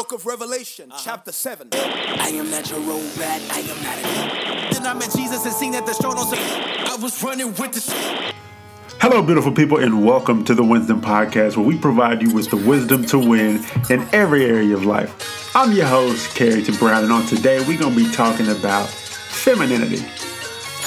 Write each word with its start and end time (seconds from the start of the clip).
Book 0.00 0.12
of 0.12 0.24
Revelation, 0.24 0.90
uh-huh. 0.90 1.00
chapter 1.04 1.30
7. 1.30 1.68
I 1.74 2.30
am 2.32 2.50
not 2.50 2.70
your 2.70 2.80
robot, 2.80 3.20
I 3.20 3.60
am 3.60 3.82
not 3.82 3.98
a 3.98 4.72
Then 4.74 4.86
I 4.86 4.94
met 4.94 5.12
Jesus 5.14 5.44
and 5.44 5.52
seen 5.52 5.72
that 5.72 5.84
the 5.84 5.92
show 5.92 6.14
don't 6.14 6.32
I 6.32 6.96
was 7.02 7.22
running 7.22 7.48
with 7.48 7.72
the 7.72 8.32
Hello, 8.98 9.20
beautiful 9.20 9.52
people, 9.52 9.76
and 9.76 10.02
welcome 10.02 10.42
to 10.46 10.54
the 10.54 10.62
WINsdom 10.62 11.02
Podcast, 11.02 11.58
where 11.58 11.66
we 11.66 11.76
provide 11.76 12.22
you 12.22 12.32
with 12.32 12.48
the 12.48 12.56
wisdom 12.56 13.04
to 13.08 13.18
win 13.18 13.62
in 13.90 14.08
every 14.14 14.46
area 14.46 14.74
of 14.74 14.86
life. 14.86 15.54
I'm 15.54 15.72
your 15.72 15.84
host, 15.84 16.34
Carrington 16.34 16.76
Brown, 16.76 17.04
and 17.04 17.12
on 17.12 17.26
today 17.26 17.58
we're 17.68 17.78
going 17.78 17.94
to 17.94 18.02
be 18.02 18.10
talking 18.10 18.48
about 18.48 18.88
femininity. 18.88 20.02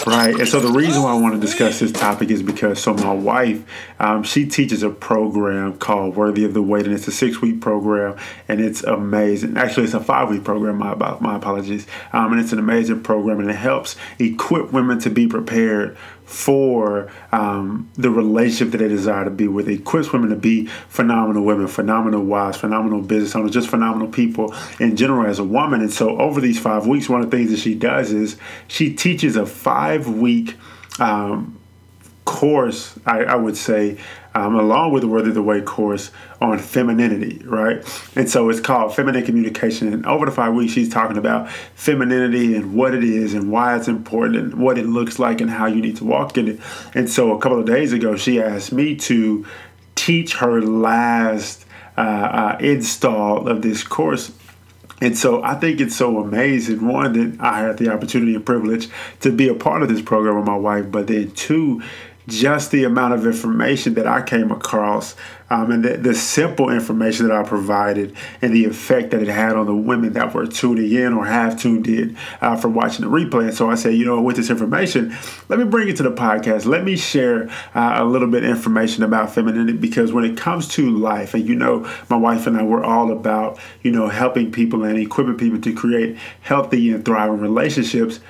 Right. 0.05 0.37
And 0.37 0.47
so 0.47 0.59
the 0.59 0.71
reason 0.71 1.01
why 1.01 1.11
I 1.11 1.19
want 1.19 1.35
to 1.35 1.39
discuss 1.39 1.79
this 1.79 1.91
topic 1.91 2.29
is 2.29 2.43
because 2.43 2.81
so 2.81 2.93
my 2.93 3.13
wife, 3.13 3.63
um, 3.99 4.23
she 4.23 4.45
teaches 4.45 4.83
a 4.83 4.89
program 4.89 5.77
called 5.77 6.15
Worthy 6.15 6.43
of 6.43 6.53
the 6.53 6.61
Wait, 6.61 6.85
and 6.85 6.93
it's 6.93 7.07
a 7.07 7.11
six 7.11 7.41
week 7.41 7.61
program, 7.61 8.17
and 8.49 8.59
it's 8.59 8.83
amazing. 8.83 9.55
Actually, 9.55 9.85
it's 9.85 9.93
a 9.93 10.01
five 10.01 10.29
week 10.29 10.43
program. 10.43 10.77
My 10.77 10.93
my 11.19 11.35
apologies. 11.37 11.87
Um, 12.11 12.33
and 12.33 12.41
it's 12.41 12.51
an 12.51 12.59
amazing 12.59 13.01
program, 13.03 13.39
and 13.39 13.49
it 13.49 13.55
helps 13.55 13.95
equip 14.19 14.73
women 14.73 14.99
to 14.99 15.09
be 15.09 15.27
prepared 15.27 15.97
for 16.25 17.11
um, 17.31 17.89
the 17.95 18.09
relationship 18.09 18.71
that 18.71 18.77
they 18.77 18.87
desire 18.87 19.25
to 19.25 19.31
be 19.31 19.47
with. 19.47 19.67
It 19.67 19.81
equips 19.81 20.11
women 20.13 20.29
to 20.29 20.35
be 20.35 20.67
phenomenal 20.89 21.43
women, 21.43 21.67
phenomenal 21.67 22.23
wives, 22.23 22.57
phenomenal 22.57 23.01
business 23.01 23.35
owners, 23.35 23.51
just 23.51 23.69
phenomenal 23.69 24.07
people 24.07 24.53
in 24.79 24.95
general 24.95 25.25
as 25.29 25.39
a 25.39 25.43
woman. 25.43 25.81
And 25.81 25.91
so, 25.91 26.17
over 26.19 26.41
these 26.41 26.59
five 26.59 26.87
weeks, 26.87 27.09
one 27.09 27.21
of 27.21 27.29
the 27.29 27.37
things 27.37 27.51
that 27.51 27.59
she 27.59 27.75
does 27.75 28.11
is 28.11 28.37
she 28.67 28.93
teaches 28.93 29.35
a 29.35 29.45
five 29.45 30.07
week 30.07 30.55
um, 30.99 31.59
course, 32.25 32.97
I, 33.05 33.23
I 33.23 33.35
would 33.35 33.57
say, 33.57 33.97
um, 34.35 34.55
along 34.55 34.91
with 34.91 35.01
the 35.01 35.07
Worthy 35.07 35.31
the 35.31 35.43
Wait 35.43 35.65
course 35.65 36.11
on 36.41 36.57
femininity, 36.57 37.41
right? 37.45 37.83
And 38.15 38.29
so 38.29 38.49
it's 38.49 38.59
called 38.59 38.95
Feminine 38.95 39.25
Communication. 39.25 39.93
And 39.93 40.05
over 40.05 40.25
the 40.25 40.31
five 40.31 40.53
weeks, 40.53 40.73
she's 40.73 40.89
talking 40.89 41.17
about 41.17 41.49
femininity 41.75 42.55
and 42.55 42.73
what 42.73 42.93
it 42.93 43.03
is 43.03 43.33
and 43.33 43.51
why 43.51 43.75
it's 43.75 43.87
important 43.87 44.37
and 44.37 44.53
what 44.55 44.77
it 44.77 44.85
looks 44.85 45.19
like 45.19 45.41
and 45.41 45.49
how 45.49 45.67
you 45.67 45.81
need 45.81 45.97
to 45.97 46.05
walk 46.05 46.37
in 46.37 46.47
it. 46.47 46.59
And 46.95 47.09
so 47.09 47.35
a 47.35 47.39
couple 47.39 47.59
of 47.59 47.65
days 47.65 47.93
ago, 47.93 48.15
she 48.15 48.41
asked 48.41 48.71
me 48.71 48.95
to 48.97 49.45
teach 49.95 50.35
her 50.35 50.61
last 50.61 51.65
uh, 51.97 52.01
uh, 52.01 52.57
install 52.59 53.47
of 53.47 53.61
this 53.61 53.83
course 53.83 54.31
and 55.03 55.17
so 55.17 55.43
I 55.43 55.55
think 55.55 55.81
it's 55.81 55.97
so 55.97 56.19
amazing, 56.19 56.87
one, 56.87 57.11
that 57.11 57.41
I 57.41 57.59
had 57.59 57.77
the 57.77 57.91
opportunity 57.91 58.35
and 58.35 58.45
privilege 58.45 58.87
to 59.19 59.33
be 59.33 59.49
a 59.49 59.53
part 59.53 59.83
of 59.83 59.89
this 59.89 60.01
program 60.01 60.37
with 60.37 60.45
my 60.45 60.55
wife, 60.55 60.89
but 60.89 61.07
then 61.07 61.31
two, 61.31 61.83
just 62.27 62.71
the 62.71 62.83
amount 62.83 63.13
of 63.13 63.25
information 63.25 63.95
that 63.95 64.07
I 64.07 64.21
came 64.21 64.51
across 64.51 65.15
um, 65.49 65.71
and 65.71 65.85
the, 65.85 65.97
the, 65.97 66.15
simple 66.15 66.69
information 66.69 67.27
that 67.27 67.35
I 67.35 67.43
provided 67.43 68.15
and 68.41 68.55
the 68.55 68.65
effect 68.65 69.11
that 69.11 69.21
it 69.21 69.27
had 69.27 69.55
on 69.55 69.67
the 69.67 69.75
women 69.75 70.13
that 70.13 70.33
were 70.33 70.47
tuning 70.47 70.91
in 70.91 71.13
or 71.13 71.25
have 71.25 71.59
tuned 71.59 71.87
in 71.87 72.17
uh, 72.41 72.55
from 72.55 72.73
watching 72.73 73.05
the 73.05 73.11
replay. 73.11 73.43
And 73.43 73.53
so 73.53 73.69
I 73.69 73.75
said, 73.75 73.93
you 73.93 74.05
know, 74.05 74.19
with 74.21 74.37
this 74.37 74.49
information, 74.49 75.15
let 75.49 75.59
me 75.59 75.65
bring 75.65 75.89
it 75.89 75.97
to 75.97 76.03
the 76.03 76.11
podcast. 76.11 76.65
Let 76.65 76.83
me 76.83 76.95
share 76.95 77.49
uh, 77.75 77.95
a 77.97 78.05
little 78.05 78.29
bit 78.29 78.43
of 78.43 78.49
information 78.49 79.03
about 79.03 79.31
femininity 79.31 79.77
because 79.77 80.11
when 80.11 80.23
it 80.23 80.37
comes 80.37 80.67
to 80.69 80.89
life, 80.89 81.33
and 81.33 81.47
you 81.47 81.55
know, 81.55 81.87
my 82.09 82.17
wife 82.17 82.47
and 82.47 82.57
I, 82.57 82.63
we're 82.63 82.83
all 82.83 83.11
about, 83.11 83.59
you 83.83 83.91
know, 83.91 84.07
helping 84.07 84.51
people 84.51 84.83
and 84.85 84.97
equipping 84.97 85.37
people 85.37 85.59
to 85.61 85.73
create 85.73 86.17
healthy 86.41 86.91
and 86.91 87.05
thriving 87.05 87.39
relationships 87.39 88.21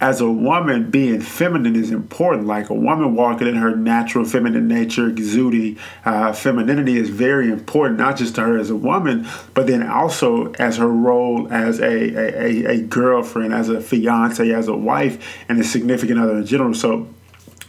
as 0.00 0.20
a 0.20 0.30
woman, 0.30 0.90
being 0.90 1.20
feminine 1.20 1.76
is 1.76 1.90
important. 1.90 2.46
Like 2.46 2.70
a 2.70 2.74
woman 2.74 3.14
walking 3.14 3.46
in 3.46 3.56
her 3.56 3.76
natural 3.76 4.24
feminine 4.24 4.66
nature, 4.66 5.08
exuding 5.08 5.78
uh, 6.04 6.32
femininity 6.32 6.96
is 6.96 7.10
very 7.10 7.50
important, 7.50 7.98
not 7.98 8.16
just 8.16 8.34
to 8.36 8.42
her 8.42 8.58
as 8.58 8.70
a 8.70 8.76
woman, 8.76 9.26
but 9.52 9.66
then 9.66 9.86
also 9.86 10.52
as 10.54 10.78
her 10.78 10.88
role 10.88 11.52
as 11.52 11.80
a, 11.80 11.84
a, 11.84 12.64
a 12.64 12.80
girlfriend, 12.80 13.52
as 13.52 13.68
a 13.68 13.80
fiance, 13.80 14.50
as 14.50 14.68
a 14.68 14.76
wife, 14.76 15.36
and 15.48 15.60
a 15.60 15.64
significant 15.64 16.18
other 16.18 16.38
in 16.38 16.46
general. 16.46 16.72
So 16.72 17.06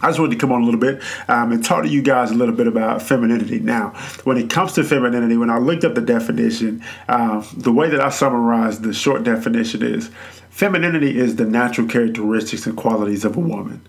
I 0.01 0.07
just 0.07 0.19
wanted 0.19 0.33
to 0.33 0.37
come 0.37 0.51
on 0.51 0.61
a 0.61 0.65
little 0.65 0.79
bit 0.79 1.01
um, 1.27 1.51
and 1.51 1.63
talk 1.63 1.83
to 1.83 1.89
you 1.89 2.01
guys 2.01 2.31
a 2.31 2.33
little 2.33 2.55
bit 2.55 2.67
about 2.67 3.01
femininity. 3.01 3.59
Now, 3.59 3.89
when 4.23 4.37
it 4.37 4.49
comes 4.49 4.73
to 4.73 4.83
femininity, 4.83 5.37
when 5.37 5.49
I 5.49 5.57
looked 5.57 5.83
up 5.83 5.95
the 5.95 6.01
definition, 6.01 6.83
uh, 7.07 7.45
the 7.55 7.71
way 7.71 7.89
that 7.89 8.01
I 8.01 8.09
summarized 8.09 8.83
the 8.83 8.93
short 8.93 9.23
definition 9.23 9.83
is 9.83 10.09
femininity 10.49 11.17
is 11.17 11.35
the 11.35 11.45
natural 11.45 11.87
characteristics 11.87 12.65
and 12.65 12.75
qualities 12.75 13.25
of 13.25 13.37
a 13.37 13.39
woman. 13.39 13.87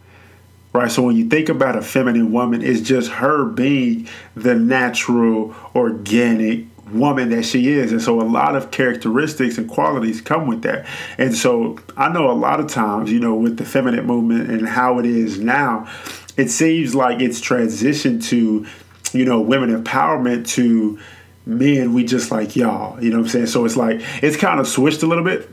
Right, 0.75 0.91
so 0.91 1.03
when 1.03 1.17
you 1.17 1.29
think 1.29 1.51
about 1.51 1.77
a 1.77 1.83
feminine 1.83 2.33
woman, 2.33 2.63
it's 2.63 2.81
just 2.81 3.11
her 3.11 3.45
being 3.45 4.09
the 4.35 4.55
natural, 4.55 5.55
organic, 5.75 6.65
woman 6.93 7.31
that 7.31 7.45
she 7.45 7.69
is. 7.69 7.93
And 7.93 8.01
so 8.01 8.21
a 8.21 8.23
lot 8.23 8.55
of 8.55 8.71
characteristics 8.71 9.59
and 9.59 9.69
qualities 9.69 10.21
come 10.21 10.47
with 10.47 10.63
that. 10.63 10.87
And 11.19 11.35
so 11.35 11.79
I 11.97 12.09
know 12.09 12.31
a 12.31 12.33
lot 12.33 12.61
of 12.61 12.69
times, 12.69 13.11
you 13.11 13.21
know, 13.21 13.35
with 13.35 13.57
the 13.57 13.65
feminine 13.65 14.07
movement 14.07 14.51
and 14.51 14.69
how 14.69 14.99
it 14.99 15.07
is 15.07 15.39
now, 15.39 15.91
it 16.37 16.49
seems 16.49 16.95
like 16.95 17.21
it's 17.21 17.41
transitioned 17.41 18.25
to, 18.25 18.67
you 19.13 19.25
know, 19.25 19.41
women 19.41 19.71
empowerment 19.83 20.47
to 20.49 20.99
men, 21.45 21.93
we 21.93 22.05
just 22.05 22.31
like 22.31 22.57
y'all. 22.57 23.03
You 23.03 23.11
know 23.11 23.19
what 23.19 23.25
I'm 23.25 23.31
saying? 23.31 23.47
So 23.47 23.65
it's 23.65 23.77
like 23.77 24.01
it's 24.23 24.37
kind 24.37 24.61
of 24.61 24.69
switched 24.69 25.03
a 25.03 25.07
little 25.07 25.25
bit. 25.25 25.49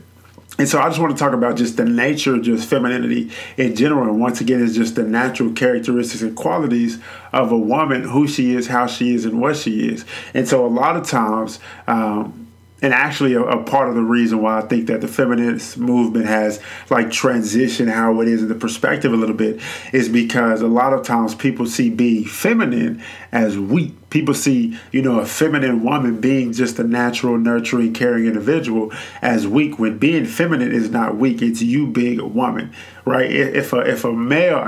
And 0.58 0.68
so 0.68 0.78
I 0.78 0.88
just 0.88 1.00
want 1.00 1.16
to 1.16 1.18
talk 1.18 1.32
about 1.32 1.56
just 1.56 1.76
the 1.76 1.84
nature 1.84 2.38
just 2.38 2.68
femininity 2.68 3.30
in 3.56 3.74
general. 3.76 4.04
And 4.04 4.20
once 4.20 4.40
again, 4.40 4.62
it's 4.62 4.74
just 4.74 4.94
the 4.94 5.04
natural 5.04 5.52
characteristics 5.52 6.22
and 6.22 6.36
qualities 6.36 6.98
of 7.32 7.50
a 7.50 7.56
woman, 7.56 8.02
who 8.02 8.28
she 8.28 8.54
is, 8.54 8.66
how 8.66 8.86
she 8.86 9.14
is, 9.14 9.24
and 9.24 9.40
what 9.40 9.56
she 9.56 9.88
is. 9.88 10.04
And 10.34 10.46
so 10.46 10.66
a 10.66 10.68
lot 10.68 10.96
of 10.96 11.06
times, 11.06 11.60
um, 11.86 12.48
and 12.82 12.94
actually 12.94 13.34
a, 13.34 13.42
a, 13.42 13.62
part 13.62 13.88
of 13.88 13.94
the 13.94 14.02
reason 14.02 14.40
why 14.40 14.58
I 14.58 14.62
think 14.62 14.86
that 14.86 15.00
the 15.00 15.08
feminist 15.08 15.76
movement 15.76 16.26
has 16.26 16.60
like 16.88 17.08
transitioned 17.08 17.92
how 17.92 18.20
it 18.20 18.28
is 18.28 18.42
in 18.42 18.48
the 18.48 18.54
perspective 18.54 19.12
a 19.12 19.16
little 19.16 19.34
bit 19.34 19.60
is 19.92 20.08
because 20.08 20.62
a 20.62 20.68
lot 20.68 20.92
of 20.92 21.04
times 21.04 21.34
people 21.34 21.66
see 21.66 21.90
being 21.90 22.24
feminine 22.24 23.02
as 23.32 23.58
weak. 23.58 23.94
People 24.10 24.34
see, 24.34 24.76
you 24.90 25.02
know, 25.02 25.20
a 25.20 25.26
feminine 25.26 25.84
woman 25.84 26.20
being 26.20 26.52
just 26.52 26.78
a 26.80 26.84
natural, 26.84 27.38
nurturing, 27.38 27.92
caring 27.92 28.26
individual 28.26 28.92
as 29.22 29.46
weak 29.46 29.78
when 29.78 29.98
being 29.98 30.24
feminine 30.24 30.72
is 30.72 30.90
not 30.90 31.16
weak. 31.16 31.42
It's 31.42 31.62
you 31.62 31.86
being 31.86 32.18
a 32.18 32.26
woman, 32.26 32.72
right? 33.10 33.30
If 33.30 33.72
a 33.72 33.80
if 33.80 34.04
a 34.04 34.12
male, 34.12 34.62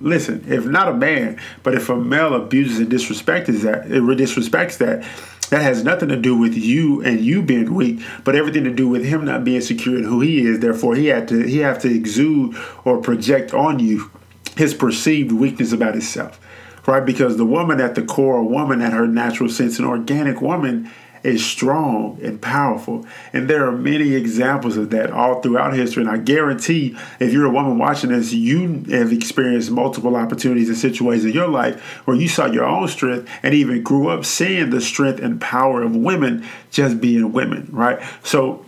listen, 0.00 0.44
if 0.48 0.64
not 0.64 0.88
a 0.88 0.94
man, 0.94 1.38
but 1.62 1.74
if 1.74 1.88
a 1.88 1.96
male 1.96 2.34
abuses 2.34 2.78
and 2.78 2.90
disrespects 2.90 3.62
that, 3.62 3.86
it 3.86 4.02
disrespects 4.02 4.78
that 4.78 5.04
that 5.50 5.62
has 5.62 5.84
nothing 5.84 6.08
to 6.08 6.16
do 6.16 6.36
with 6.36 6.54
you 6.54 7.02
and 7.02 7.20
you 7.20 7.42
being 7.42 7.72
weak, 7.72 8.00
but 8.24 8.34
everything 8.34 8.64
to 8.64 8.72
do 8.72 8.88
with 8.88 9.04
him 9.04 9.24
not 9.24 9.44
being 9.44 9.60
secure 9.60 9.96
in 9.96 10.04
who 10.04 10.20
he 10.20 10.44
is. 10.44 10.58
Therefore, 10.60 10.96
he 10.96 11.06
had 11.06 11.28
to 11.28 11.42
he 11.46 11.58
have 11.58 11.78
to 11.80 11.94
exude 11.94 12.56
or 12.84 12.98
project 12.98 13.54
on 13.54 13.78
you 13.78 14.10
his 14.56 14.74
perceived 14.74 15.32
weakness 15.32 15.72
about 15.72 15.92
himself, 15.92 16.40
right? 16.86 17.04
Because 17.04 17.36
the 17.36 17.44
woman 17.44 17.80
at 17.80 17.94
the 17.94 18.02
core, 18.02 18.38
a 18.38 18.44
woman 18.44 18.80
at 18.80 18.92
her 18.92 19.06
natural 19.06 19.50
sense, 19.50 19.78
an 19.78 19.84
organic 19.84 20.40
woman, 20.40 20.90
is 21.22 21.44
strong 21.44 22.18
and 22.22 22.40
powerful. 22.40 23.06
And 23.32 23.48
there 23.48 23.66
are 23.66 23.72
many 23.72 24.14
examples 24.14 24.76
of 24.76 24.90
that 24.90 25.10
all 25.10 25.40
throughout 25.40 25.74
history. 25.74 26.02
And 26.02 26.10
I 26.10 26.18
guarantee 26.18 26.96
if 27.20 27.32
you're 27.32 27.46
a 27.46 27.50
woman 27.50 27.78
watching 27.78 28.10
this, 28.10 28.32
you 28.32 28.84
have 28.90 29.12
experienced 29.12 29.70
multiple 29.70 30.16
opportunities 30.16 30.68
and 30.68 30.78
situations 30.78 31.24
in 31.24 31.32
your 31.32 31.48
life 31.48 31.80
where 32.06 32.16
you 32.16 32.28
saw 32.28 32.46
your 32.46 32.64
own 32.64 32.88
strength 32.88 33.28
and 33.42 33.54
even 33.54 33.82
grew 33.82 34.08
up 34.08 34.24
seeing 34.24 34.70
the 34.70 34.80
strength 34.80 35.20
and 35.20 35.40
power 35.40 35.82
of 35.82 35.94
women 35.94 36.46
just 36.70 37.00
being 37.00 37.32
women, 37.32 37.68
right? 37.70 38.00
So 38.22 38.64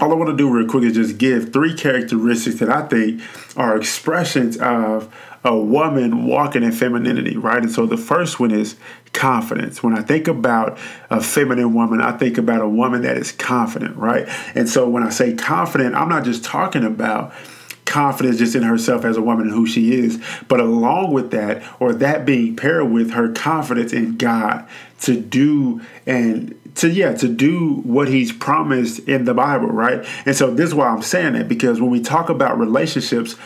all 0.00 0.12
I 0.12 0.14
want 0.14 0.30
to 0.30 0.36
do 0.36 0.48
real 0.50 0.66
quick 0.66 0.84
is 0.84 0.94
just 0.94 1.18
give 1.18 1.52
three 1.52 1.74
characteristics 1.74 2.60
that 2.60 2.70
I 2.70 2.86
think 2.86 3.20
are 3.56 3.76
expressions 3.76 4.56
of 4.58 5.12
a 5.44 5.56
woman 5.56 6.26
walking 6.26 6.62
in 6.62 6.72
femininity, 6.72 7.36
right? 7.36 7.62
And 7.62 7.70
so 7.70 7.86
the 7.86 7.96
first 7.96 8.38
one 8.40 8.50
is 8.50 8.76
confidence. 9.12 9.82
When 9.82 9.96
I 9.96 10.02
think 10.02 10.28
about 10.28 10.78
a 11.10 11.20
feminine 11.20 11.74
woman, 11.74 12.00
I 12.00 12.16
think 12.16 12.38
about 12.38 12.60
a 12.60 12.68
woman 12.68 13.02
that 13.02 13.16
is 13.16 13.32
confident, 13.32 13.96
right? 13.96 14.28
And 14.54 14.68
so 14.68 14.88
when 14.88 15.02
I 15.02 15.10
say 15.10 15.34
confident, 15.34 15.94
I'm 15.94 16.08
not 16.08 16.24
just 16.24 16.44
talking 16.44 16.84
about 16.84 17.32
confidence 17.84 18.36
just 18.36 18.54
in 18.54 18.62
herself 18.62 19.04
as 19.04 19.16
a 19.16 19.22
woman 19.22 19.46
and 19.46 19.54
who 19.54 19.66
she 19.66 19.94
is, 19.94 20.22
but 20.46 20.60
along 20.60 21.12
with 21.12 21.30
that, 21.30 21.62
or 21.80 21.94
that 21.94 22.26
being 22.26 22.54
paired 22.54 22.90
with 22.90 23.12
her 23.12 23.32
confidence 23.32 23.92
in 23.92 24.16
God 24.16 24.68
to 25.00 25.18
do 25.18 25.80
and 26.06 26.57
to 26.74 26.88
yeah 26.90 27.12
to 27.12 27.28
do 27.28 27.76
what 27.84 28.08
he's 28.08 28.32
promised 28.32 28.98
in 29.00 29.24
the 29.24 29.34
bible 29.34 29.68
right 29.68 30.06
and 30.26 30.36
so 30.36 30.50
this 30.50 30.68
is 30.68 30.74
why 30.74 30.88
i'm 30.88 31.02
saying 31.02 31.34
that 31.34 31.48
because 31.48 31.80
when 31.80 31.90
we 31.90 32.00
talk 32.00 32.28
about 32.28 32.58
relationships 32.58 33.36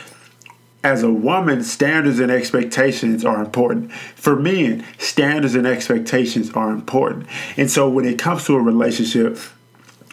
as 0.84 1.02
a 1.02 1.10
woman, 1.12 1.62
standards 1.62 2.18
and 2.18 2.30
expectations 2.30 3.24
are 3.24 3.40
important. 3.40 3.92
For 3.92 4.34
men, 4.34 4.84
standards 4.98 5.54
and 5.54 5.66
expectations 5.66 6.50
are 6.52 6.70
important. 6.70 7.26
And 7.56 7.70
so 7.70 7.88
when 7.88 8.04
it 8.04 8.18
comes 8.18 8.44
to 8.46 8.56
a 8.56 8.60
relationship, 8.60 9.38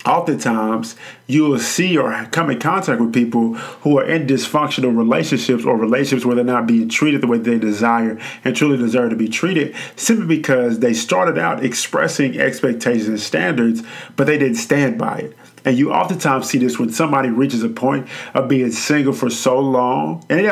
oftentimes 0.06 0.96
you 1.28 1.44
will 1.44 1.60
see 1.60 1.98
or 1.98 2.26
come 2.32 2.50
in 2.50 2.60
contact 2.60 3.02
with 3.02 3.14
people 3.14 3.56
who 3.56 4.00
are 4.00 4.06
in 4.06 4.26
dysfunctional 4.26 4.96
relationships 4.96 5.66
or 5.66 5.78
relationships 5.78 6.26
where 6.26 6.36
they're 6.36 6.46
not 6.46 6.68
being 6.68 6.88
treated 6.88 7.22
the 7.22 7.28
way 7.28 7.38
they 7.38 7.60
desire 7.60 8.20
and 8.44 8.56
truly 8.56 8.78
deserve 8.78 9.10
to 9.10 9.16
be 9.16 9.28
treated 9.28 9.76
simply 9.96 10.26
because 10.26 10.80
they 10.80 10.94
started 10.94 11.38
out 11.38 11.64
expressing 11.64 12.40
expectations 12.40 13.08
and 13.08 13.20
standards, 13.20 13.84
but 14.16 14.26
they 14.26 14.38
didn't 14.38 14.56
stand 14.56 14.98
by 14.98 15.18
it. 15.18 15.38
And 15.70 15.78
you 15.78 15.94
oftentimes 15.94 16.50
see 16.50 16.58
this 16.58 16.80
when 16.80 16.92
somebody 16.92 17.30
reaches 17.30 17.62
a 17.62 17.70
point 17.70 18.08
of 18.34 18.48
being 18.48 18.72
single 18.72 19.14
for 19.14 19.30
so 19.30 19.60
long. 19.60 20.26
And 20.28 20.40
it, 20.40 20.52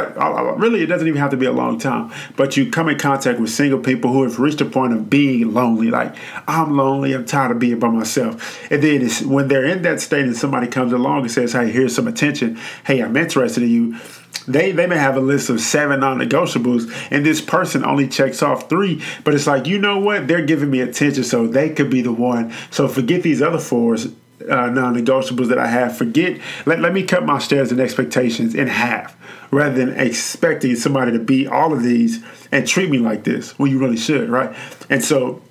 really, 0.59 0.83
it 0.83 0.85
doesn't 0.85 1.07
even 1.07 1.19
have 1.19 1.31
to 1.31 1.37
be 1.37 1.47
a 1.47 1.51
long 1.51 1.79
time. 1.79 2.13
But 2.35 2.55
you 2.55 2.69
come 2.69 2.87
in 2.87 2.99
contact 2.99 3.39
with 3.39 3.49
single 3.49 3.79
people 3.79 4.13
who 4.13 4.21
have 4.21 4.37
reached 4.37 4.61
a 4.61 4.65
point 4.65 4.93
of 4.93 5.09
being 5.09 5.55
lonely. 5.55 5.89
Like, 5.89 6.15
I'm 6.47 6.77
lonely. 6.77 7.13
I'm 7.13 7.25
tired 7.25 7.49
of 7.49 7.57
being 7.57 7.79
by 7.79 7.89
myself. 7.89 8.71
And 8.71 8.83
then 8.83 9.09
when 9.27 9.47
they're 9.47 9.65
in 9.65 9.81
that 9.81 10.01
state 10.01 10.25
and 10.25 10.37
somebody 10.37 10.67
comes 10.67 10.93
along 10.93 11.21
and 11.21 11.31
says, 11.31 11.53
hey, 11.53 11.71
here's 11.71 11.95
some 11.95 12.07
attention. 12.07 12.59
Hey, 12.85 13.01
I'm 13.01 13.17
interested 13.17 13.63
in 13.63 13.69
you 13.69 13.99
they 14.47 14.71
they 14.71 14.85
may 14.85 14.97
have 14.97 15.17
a 15.17 15.19
list 15.19 15.49
of 15.49 15.59
seven 15.59 16.01
non-negotiables 16.01 16.93
and 17.09 17.25
this 17.25 17.41
person 17.41 17.83
only 17.83 18.07
checks 18.07 18.43
off 18.43 18.69
three 18.69 19.01
but 19.23 19.33
it's 19.33 19.47
like 19.47 19.65
you 19.65 19.79
know 19.79 19.97
what 19.99 20.27
they're 20.27 20.45
giving 20.45 20.69
me 20.69 20.79
attention 20.79 21.23
so 21.23 21.47
they 21.47 21.69
could 21.69 21.89
be 21.89 22.01
the 22.01 22.11
one 22.11 22.53
so 22.69 22.87
forget 22.87 23.23
these 23.23 23.41
other 23.41 23.59
fours 23.59 24.09
uh, 24.41 24.69
non-negotiables 24.69 25.47
that 25.49 25.57
I 25.57 25.67
have. 25.67 25.97
Forget. 25.97 26.39
Let, 26.65 26.79
let 26.79 26.93
me 26.93 27.03
cut 27.03 27.25
my 27.25 27.39
standards 27.39 27.71
and 27.71 27.81
expectations 27.81 28.55
in 28.55 28.67
half, 28.67 29.15
rather 29.51 29.73
than 29.73 29.99
expecting 29.99 30.75
somebody 30.75 31.11
to 31.11 31.19
be 31.19 31.47
all 31.47 31.73
of 31.73 31.83
these 31.83 32.23
and 32.51 32.67
treat 32.67 32.89
me 32.89 32.99
like 32.99 33.23
this 33.23 33.57
when 33.57 33.71
you 33.71 33.79
really 33.79 33.97
should, 33.97 34.29
right? 34.29 34.55
And 34.89 35.03
so 35.03 35.41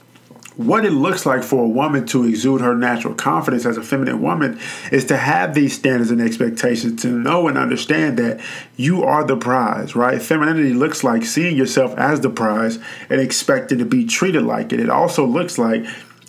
what 0.57 0.87
it 0.87 0.93
looks 0.93 1.27
like 1.27 1.43
for 1.43 1.65
a 1.65 1.69
woman 1.69 2.07
to 2.07 2.25
exude 2.25 2.63
her 2.63 2.75
natural 2.75 3.15
confidence 3.15 3.67
as 3.67 3.77
a 3.77 3.83
feminine 3.83 4.23
woman 4.23 4.59
is 4.91 5.05
to 5.05 5.17
have 5.17 5.55
these 5.55 5.77
standards 5.77 6.11
and 6.11 6.23
expectations, 6.23 7.03
to 7.03 7.09
know 7.09 7.47
and 7.47 7.59
understand 7.59 8.19
that 8.19 8.41
you 8.77 9.05
are 9.05 9.23
the 9.23 9.37
prize, 9.37 9.95
right? 9.95 10.23
Femininity 10.23 10.73
looks 10.73 11.05
like 11.05 11.25
seeing 11.25 11.59
yourself 11.59 11.95
as 11.99 12.23
the 12.23 12.31
prize 12.31 12.79
and 13.11 13.21
expecting 13.21 13.77
to 13.79 13.85
be 13.85 14.07
treated 14.07 14.45
like 14.45 14.73
it. 14.73 14.81
It 14.81 14.89
also 14.89 15.27
looks 15.27 15.59
like 15.59 15.85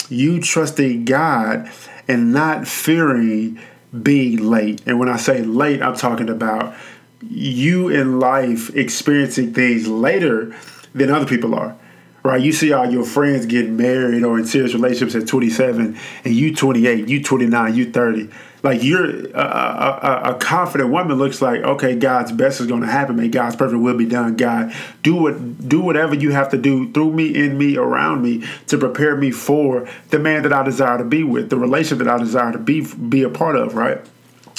you 0.10 0.42
trusting 0.42 1.06
God 1.06 1.72
and 2.08 2.32
not 2.34 2.68
fearing 2.68 3.60
being 4.02 4.38
late. 4.38 4.82
And 4.86 5.00
when 5.00 5.10
I 5.10 5.18
say 5.18 5.42
late, 5.42 5.82
I'm 5.82 5.96
talking 5.96 6.30
about 6.30 6.76
you 7.22 7.90
in 7.90 8.20
life 8.20 8.76
experiencing 8.76 9.54
things 9.54 9.88
later 9.88 10.56
than 10.94 11.10
other 11.10 11.26
people 11.26 11.56
are. 11.56 11.78
Right? 12.24 12.42
You 12.42 12.52
see 12.52 12.74
all 12.74 12.92
your 12.92 13.06
friends 13.06 13.46
getting 13.46 13.78
married 13.78 14.24
or 14.24 14.38
in 14.38 14.46
serious 14.46 14.74
relationships 14.74 15.16
at 15.16 15.30
27 15.30 15.98
and 16.26 16.34
you 16.36 16.54
28, 16.54 17.08
you 17.08 17.24
29, 17.24 17.76
you 17.76 17.92
30 17.92 18.30
like 18.68 18.84
you're 18.84 19.28
a, 19.30 19.40
a, 19.40 20.22
a, 20.34 20.36
confident 20.36 20.90
woman 20.90 21.18
looks 21.18 21.42
like 21.42 21.62
okay 21.62 21.96
god's 21.96 22.34
best 22.34 22.60
is 22.60 22.68
going 22.68 22.82
to 22.82 22.88
happen. 22.88 23.16
May 23.16 23.30
god's 23.30 23.56
perfect 23.56 23.82
will 23.82 23.98
be 23.98 24.06
done. 24.06 24.36
God 24.36 24.74
do 25.04 25.16
what 25.16 25.70
do 25.70 25.80
whatever 25.80 26.14
you 26.14 26.32
have 26.32 26.50
to 26.50 26.58
do 26.58 26.92
through 26.92 27.14
me 27.14 27.34
in 27.34 27.58
me 27.58 27.78
around 27.78 28.22
me 28.22 28.44
to 28.68 28.78
prepare 28.78 29.16
me 29.16 29.32
for 29.32 29.88
the 30.10 30.20
man 30.20 30.44
that 30.44 30.52
i 30.52 30.64
desire 30.64 30.98
to 30.98 31.06
be 31.06 31.24
with 31.24 31.50
the 31.50 31.58
relationship 31.58 32.06
that 32.06 32.14
i 32.14 32.18
desire 32.18 32.52
to 32.52 32.58
be 32.58 32.86
be 32.96 33.24
a 33.24 33.30
part 33.30 33.56
of 33.56 33.76
right 33.76 34.02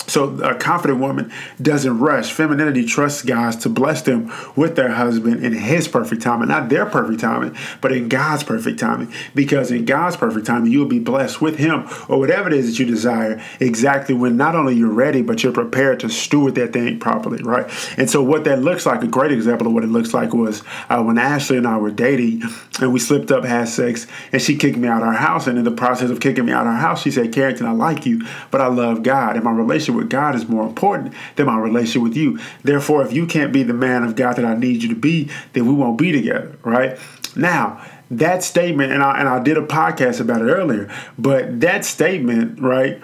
so 0.07 0.39
a 0.41 0.55
confident 0.55 1.01
woman 1.01 1.33
doesn't 1.61 1.99
rush. 1.99 2.33
Femininity 2.33 2.85
trusts 2.87 3.23
guys 3.23 3.57
to 3.57 3.69
bless 3.69 4.03
them 4.03 4.33
with 4.55 4.77
their 4.77 4.91
husband 4.91 5.45
in 5.45 5.53
his 5.53 5.89
perfect 5.89 6.23
timing, 6.23 6.49
not 6.49 6.69
their 6.69 6.87
perfect 6.87 7.21
timing, 7.21 7.57
but 7.81 7.93
in 7.93 8.09
God's 8.09 8.45
perfect 8.45 8.79
timing. 8.79 9.13
Because 9.35 9.71
in 9.71 9.85
God's 9.85 10.17
perfect 10.17 10.47
timing, 10.47 10.73
you'll 10.73 10.87
be 10.87 11.01
blessed 11.01 11.41
with 11.41 11.57
him 11.57 11.89
or 12.09 12.19
whatever 12.19 12.49
it 12.49 12.55
is 12.55 12.71
that 12.71 12.79
you 12.79 12.87
desire 12.87 13.43
exactly 13.61 14.15
when 14.15 14.37
not 14.37 14.55
only 14.55 14.75
you're 14.75 14.89
ready, 14.89 15.21
but 15.21 15.43
you're 15.43 15.53
prepared 15.53 16.01
to 16.01 16.09
steward 16.09 16.55
that 16.55 16.73
thing 16.73 16.99
properly, 17.01 17.43
right? 17.43 17.69
And 17.99 18.09
so 18.09 18.23
what 18.23 18.45
that 18.45 18.63
looks 18.63 18.87
like, 18.87 19.03
a 19.03 19.09
great 19.09 19.33
example 19.33 19.67
of 19.67 19.73
what 19.73 19.85
it 19.85 19.89
looks 19.89 20.15
like 20.15 20.33
was 20.33 20.63
uh, 20.89 21.03
when 21.03 21.19
Ashley 21.19 21.57
and 21.57 21.67
I 21.67 21.77
were 21.77 21.91
dating 21.91 22.43
and 22.81 22.93
we 22.93 23.01
slipped 23.01 23.31
up, 23.31 23.45
had 23.45 23.69
sex, 23.69 24.07
and 24.33 24.41
she 24.41 24.57
kicked 24.57 24.79
me 24.79 24.89
out 24.89 25.03
of 25.03 25.09
our 25.09 25.15
house. 25.15 25.47
And 25.47 25.59
in 25.59 25.65
the 25.65 25.71
process 25.73 26.11
of 26.11 26.21
kicking 26.21 26.47
me 26.47 26.53
out 26.53 26.67
of 26.67 26.73
our 26.73 26.79
house, 26.79 27.03
she 27.03 27.11
said, 27.11 27.33
Carrington, 27.33 27.67
I 27.67 27.73
like 27.73 28.07
you, 28.07 28.25
but 28.51 28.61
I 28.61 28.69
love 28.69 29.03
God. 29.03 29.35
And 29.35 29.45
my 29.45 29.51
relationship 29.51 29.88
with 29.95 30.11
God 30.11 30.35
is 30.35 30.49
more 30.49 30.67
important 30.67 31.15
than 31.37 31.47
my 31.47 31.59
relationship 31.59 32.03
with 32.03 32.17
you. 32.17 32.39
Therefore, 32.63 33.03
if 33.03 33.13
you 33.13 33.27
can't 33.27 33.53
be 33.53 33.63
the 33.63 33.75
man 33.75 34.05
of 34.05 34.17
God 34.17 34.37
that 34.37 34.45
I 34.45 34.55
need 34.55 34.83
you 34.83 34.89
to 34.89 34.95
be, 34.95 35.31
then 35.53 35.67
we 35.67 35.73
won't 35.73 35.99
be 35.99 36.13
together, 36.13 36.57
right? 36.63 36.99
Now, 37.37 37.85
that 38.11 38.43
statement, 38.43 38.93
and 38.93 39.03
I, 39.03 39.19
and 39.19 39.29
I 39.29 39.43
did 39.43 39.59
a 39.59 39.67
podcast 39.67 40.21
about 40.21 40.41
it 40.41 40.51
earlier, 40.51 40.91
but 41.19 41.61
that 41.61 41.85
statement, 41.85 42.61
right, 42.61 43.03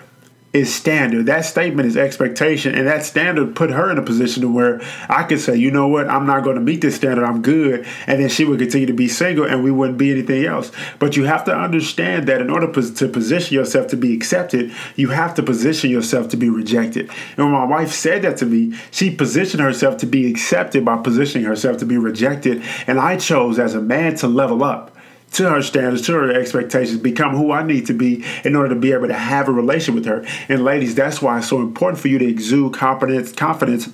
is 0.54 0.72
standard. 0.72 1.26
That 1.26 1.44
statement 1.44 1.88
is 1.88 1.96
expectation, 1.96 2.76
and 2.76 2.86
that 2.86 3.04
standard 3.04 3.56
put 3.56 3.70
her 3.70 3.90
in 3.90 3.98
a 3.98 4.02
position 4.02 4.42
to 4.42 4.48
where 4.48 4.80
I 5.08 5.24
could 5.24 5.40
say, 5.40 5.56
you 5.56 5.72
know 5.72 5.88
what, 5.88 6.08
I'm 6.08 6.26
not 6.26 6.44
going 6.44 6.54
to 6.54 6.62
meet 6.62 6.80
this 6.80 6.94
standard. 6.94 7.24
I'm 7.24 7.42
good, 7.42 7.84
and 8.06 8.22
then 8.22 8.28
she 8.28 8.44
would 8.44 8.60
continue 8.60 8.86
to 8.86 8.92
be 8.92 9.08
single, 9.08 9.44
and 9.44 9.64
we 9.64 9.72
wouldn't 9.72 9.98
be 9.98 10.12
anything 10.12 10.44
else. 10.44 10.70
But 11.00 11.16
you 11.16 11.24
have 11.24 11.44
to 11.46 11.54
understand 11.54 12.28
that 12.28 12.40
in 12.40 12.50
order 12.50 12.72
to 12.72 13.08
position 13.08 13.54
yourself 13.54 13.88
to 13.88 13.96
be 13.96 14.14
accepted, 14.14 14.72
you 14.94 15.08
have 15.08 15.34
to 15.34 15.42
position 15.42 15.90
yourself 15.90 16.28
to 16.28 16.36
be 16.36 16.48
rejected. 16.48 17.10
And 17.36 17.46
when 17.46 17.52
my 17.52 17.64
wife 17.64 17.90
said 17.90 18.22
that 18.22 18.36
to 18.36 18.46
me, 18.46 18.78
she 18.92 19.10
positioned 19.10 19.60
herself 19.60 19.96
to 19.98 20.06
be 20.06 20.30
accepted 20.30 20.84
by 20.84 20.98
positioning 20.98 21.46
herself 21.46 21.78
to 21.78 21.84
be 21.84 21.98
rejected, 21.98 22.62
and 22.86 23.00
I 23.00 23.16
chose 23.16 23.58
as 23.58 23.74
a 23.74 23.80
man 23.80 24.14
to 24.16 24.28
level 24.28 24.62
up 24.62 24.93
to 25.34 25.50
her 25.50 25.62
standards, 25.62 26.06
to 26.06 26.12
her 26.12 26.32
expectations, 26.32 27.00
become 27.00 27.36
who 27.36 27.52
I 27.52 27.62
need 27.62 27.86
to 27.86 27.94
be 27.94 28.24
in 28.44 28.56
order 28.56 28.74
to 28.74 28.80
be 28.80 28.92
able 28.92 29.08
to 29.08 29.14
have 29.14 29.48
a 29.48 29.52
relation 29.52 29.94
with 29.94 30.06
her. 30.06 30.24
And 30.48 30.64
ladies, 30.64 30.94
that's 30.94 31.20
why 31.20 31.38
it's 31.38 31.48
so 31.48 31.60
important 31.60 32.00
for 32.00 32.08
you 32.08 32.18
to 32.18 32.26
exude 32.26 32.74
confidence, 32.74 33.32
confidence 33.32 33.88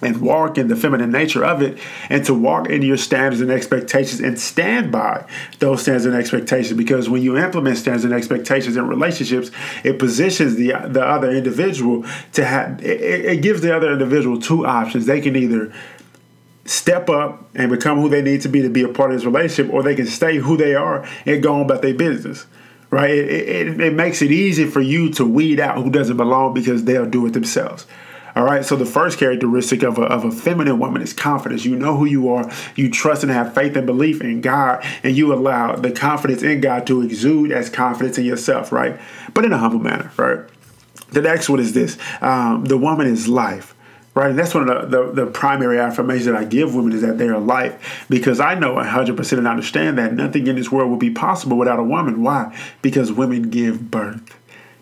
and 0.00 0.20
walk 0.20 0.58
in 0.58 0.68
the 0.68 0.76
feminine 0.76 1.10
nature 1.10 1.44
of 1.44 1.60
it 1.60 1.78
and 2.08 2.24
to 2.24 2.34
walk 2.34 2.68
in 2.68 2.82
your 2.82 2.96
standards 2.96 3.40
and 3.40 3.50
expectations 3.50 4.20
and 4.20 4.38
stand 4.38 4.92
by 4.92 5.26
those 5.58 5.82
standards 5.82 6.06
and 6.06 6.14
expectations 6.14 6.76
because 6.76 7.08
when 7.08 7.22
you 7.22 7.36
implement 7.36 7.76
standards 7.76 8.04
and 8.04 8.14
expectations 8.14 8.76
in 8.76 8.86
relationships 8.86 9.50
it 9.82 9.98
positions 9.98 10.54
the 10.54 10.68
the 10.86 11.04
other 11.04 11.30
individual 11.30 12.04
to 12.32 12.44
have 12.44 12.80
it, 12.80 13.00
it 13.00 13.42
gives 13.42 13.60
the 13.60 13.74
other 13.74 13.92
individual 13.92 14.40
two 14.40 14.64
options 14.64 15.06
they 15.06 15.20
can 15.20 15.34
either 15.34 15.72
step 16.68 17.08
up 17.08 17.48
and 17.54 17.70
become 17.70 17.98
who 17.98 18.08
they 18.08 18.22
need 18.22 18.42
to 18.42 18.48
be 18.48 18.62
to 18.62 18.68
be 18.68 18.82
a 18.82 18.88
part 18.88 19.10
of 19.10 19.16
this 19.16 19.24
relationship, 19.24 19.72
or 19.72 19.82
they 19.82 19.94
can 19.94 20.06
stay 20.06 20.36
who 20.36 20.56
they 20.56 20.74
are 20.74 21.06
and 21.24 21.42
go 21.42 21.54
on 21.54 21.62
about 21.62 21.82
their 21.82 21.94
business. 21.94 22.46
Right? 22.90 23.10
It, 23.10 23.48
it, 23.68 23.80
it 23.80 23.94
makes 23.94 24.22
it 24.22 24.30
easy 24.30 24.64
for 24.64 24.80
you 24.80 25.10
to 25.12 25.24
weed 25.24 25.60
out 25.60 25.76
who 25.76 25.90
doesn't 25.90 26.16
belong 26.16 26.54
because 26.54 26.84
they'll 26.84 27.08
do 27.08 27.26
it 27.26 27.32
themselves. 27.32 27.86
All 28.34 28.44
right. 28.44 28.64
So 28.64 28.76
the 28.76 28.86
first 28.86 29.18
characteristic 29.18 29.82
of 29.82 29.98
a, 29.98 30.02
of 30.02 30.24
a 30.24 30.30
feminine 30.30 30.78
woman 30.78 31.02
is 31.02 31.12
confidence. 31.12 31.64
You 31.64 31.74
know 31.74 31.96
who 31.96 32.04
you 32.04 32.32
are. 32.32 32.50
You 32.76 32.90
trust 32.90 33.22
and 33.22 33.32
have 33.32 33.52
faith 33.52 33.76
and 33.76 33.84
belief 33.84 34.20
in 34.20 34.40
God, 34.40 34.84
and 35.02 35.16
you 35.16 35.34
allow 35.34 35.74
the 35.74 35.90
confidence 35.90 36.42
in 36.42 36.60
God 36.60 36.86
to 36.86 37.02
exude 37.02 37.50
as 37.50 37.68
confidence 37.68 38.16
in 38.16 38.24
yourself. 38.24 38.70
Right. 38.70 38.98
But 39.34 39.44
in 39.44 39.52
a 39.52 39.58
humble 39.58 39.80
manner. 39.80 40.12
Right. 40.16 40.40
The 41.10 41.22
next 41.22 41.48
one 41.48 41.60
is 41.60 41.72
this: 41.72 41.98
um, 42.20 42.66
the 42.66 42.78
woman 42.78 43.06
is 43.06 43.26
life 43.26 43.74
right? 44.14 44.30
And 44.30 44.38
that's 44.38 44.54
one 44.54 44.68
of 44.68 44.90
the, 44.90 45.02
the, 45.02 45.24
the, 45.24 45.30
primary 45.30 45.78
affirmations 45.78 46.26
that 46.26 46.34
I 46.34 46.44
give 46.44 46.74
women 46.74 46.92
is 46.92 47.02
that 47.02 47.18
they 47.18 47.28
are 47.28 47.38
life 47.38 48.06
because 48.08 48.40
I 48.40 48.54
know 48.54 48.74
100% 48.74 49.38
and 49.38 49.46
understand 49.46 49.98
that 49.98 50.14
nothing 50.14 50.46
in 50.46 50.56
this 50.56 50.72
world 50.72 50.90
would 50.90 51.00
be 51.00 51.10
possible 51.10 51.56
without 51.56 51.78
a 51.78 51.84
woman. 51.84 52.22
Why? 52.22 52.56
Because 52.82 53.12
women 53.12 53.50
give 53.50 53.90
birth. 53.90 54.36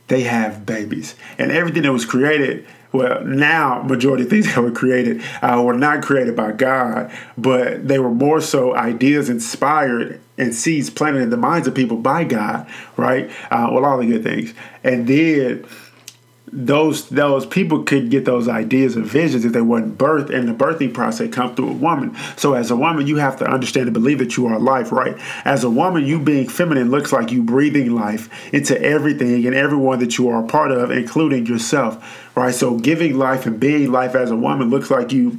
They 0.08 0.22
have 0.22 0.64
babies. 0.64 1.16
And 1.38 1.50
everything 1.50 1.82
that 1.82 1.92
was 1.92 2.04
created, 2.04 2.66
well, 2.92 3.24
now 3.24 3.82
majority 3.82 4.24
of 4.24 4.30
things 4.30 4.46
that 4.54 4.60
were 4.60 4.70
created 4.70 5.22
uh, 5.42 5.60
were 5.64 5.74
not 5.74 6.02
created 6.02 6.36
by 6.36 6.52
God, 6.52 7.12
but 7.36 7.86
they 7.86 7.98
were 7.98 8.10
more 8.10 8.40
so 8.40 8.74
ideas 8.74 9.28
inspired 9.28 10.20
and 10.38 10.54
seeds 10.54 10.90
planted 10.90 11.22
in 11.22 11.30
the 11.30 11.36
minds 11.36 11.66
of 11.66 11.74
people 11.74 11.96
by 11.96 12.24
God, 12.24 12.66
right? 12.96 13.30
Uh, 13.50 13.68
well, 13.72 13.84
all 13.84 13.98
the 13.98 14.06
good 14.06 14.22
things. 14.22 14.54
And 14.84 15.06
then 15.06 15.66
those 16.58 17.10
those 17.10 17.44
people 17.44 17.82
could 17.82 18.10
get 18.10 18.24
those 18.24 18.48
ideas 18.48 18.96
and 18.96 19.04
visions 19.04 19.44
if 19.44 19.52
they 19.52 19.60
weren't 19.60 19.98
birthed 19.98 20.30
and 20.30 20.48
the 20.48 20.54
birthing 20.54 20.92
process 20.92 21.30
come 21.30 21.54
through 21.54 21.68
a 21.68 21.74
woman. 21.74 22.16
So 22.38 22.54
as 22.54 22.70
a 22.70 22.76
woman, 22.76 23.06
you 23.06 23.16
have 23.16 23.36
to 23.40 23.44
understand 23.44 23.88
and 23.88 23.92
believe 23.92 24.18
that 24.20 24.38
you 24.38 24.46
are 24.46 24.58
life, 24.58 24.90
right? 24.90 25.18
As 25.44 25.64
a 25.64 25.70
woman, 25.70 26.06
you 26.06 26.18
being 26.18 26.48
feminine 26.48 26.90
looks 26.90 27.12
like 27.12 27.30
you 27.30 27.42
breathing 27.42 27.94
life 27.94 28.30
into 28.54 28.80
everything 28.80 29.44
and 29.44 29.54
everyone 29.54 29.98
that 29.98 30.16
you 30.16 30.30
are 30.30 30.42
a 30.42 30.46
part 30.46 30.70
of, 30.70 30.90
including 30.90 31.44
yourself, 31.44 32.34
right? 32.34 32.54
So 32.54 32.78
giving 32.78 33.18
life 33.18 33.44
and 33.44 33.60
being 33.60 33.92
life 33.92 34.14
as 34.14 34.30
a 34.30 34.36
woman 34.36 34.70
looks 34.70 34.90
like 34.90 35.12
you 35.12 35.38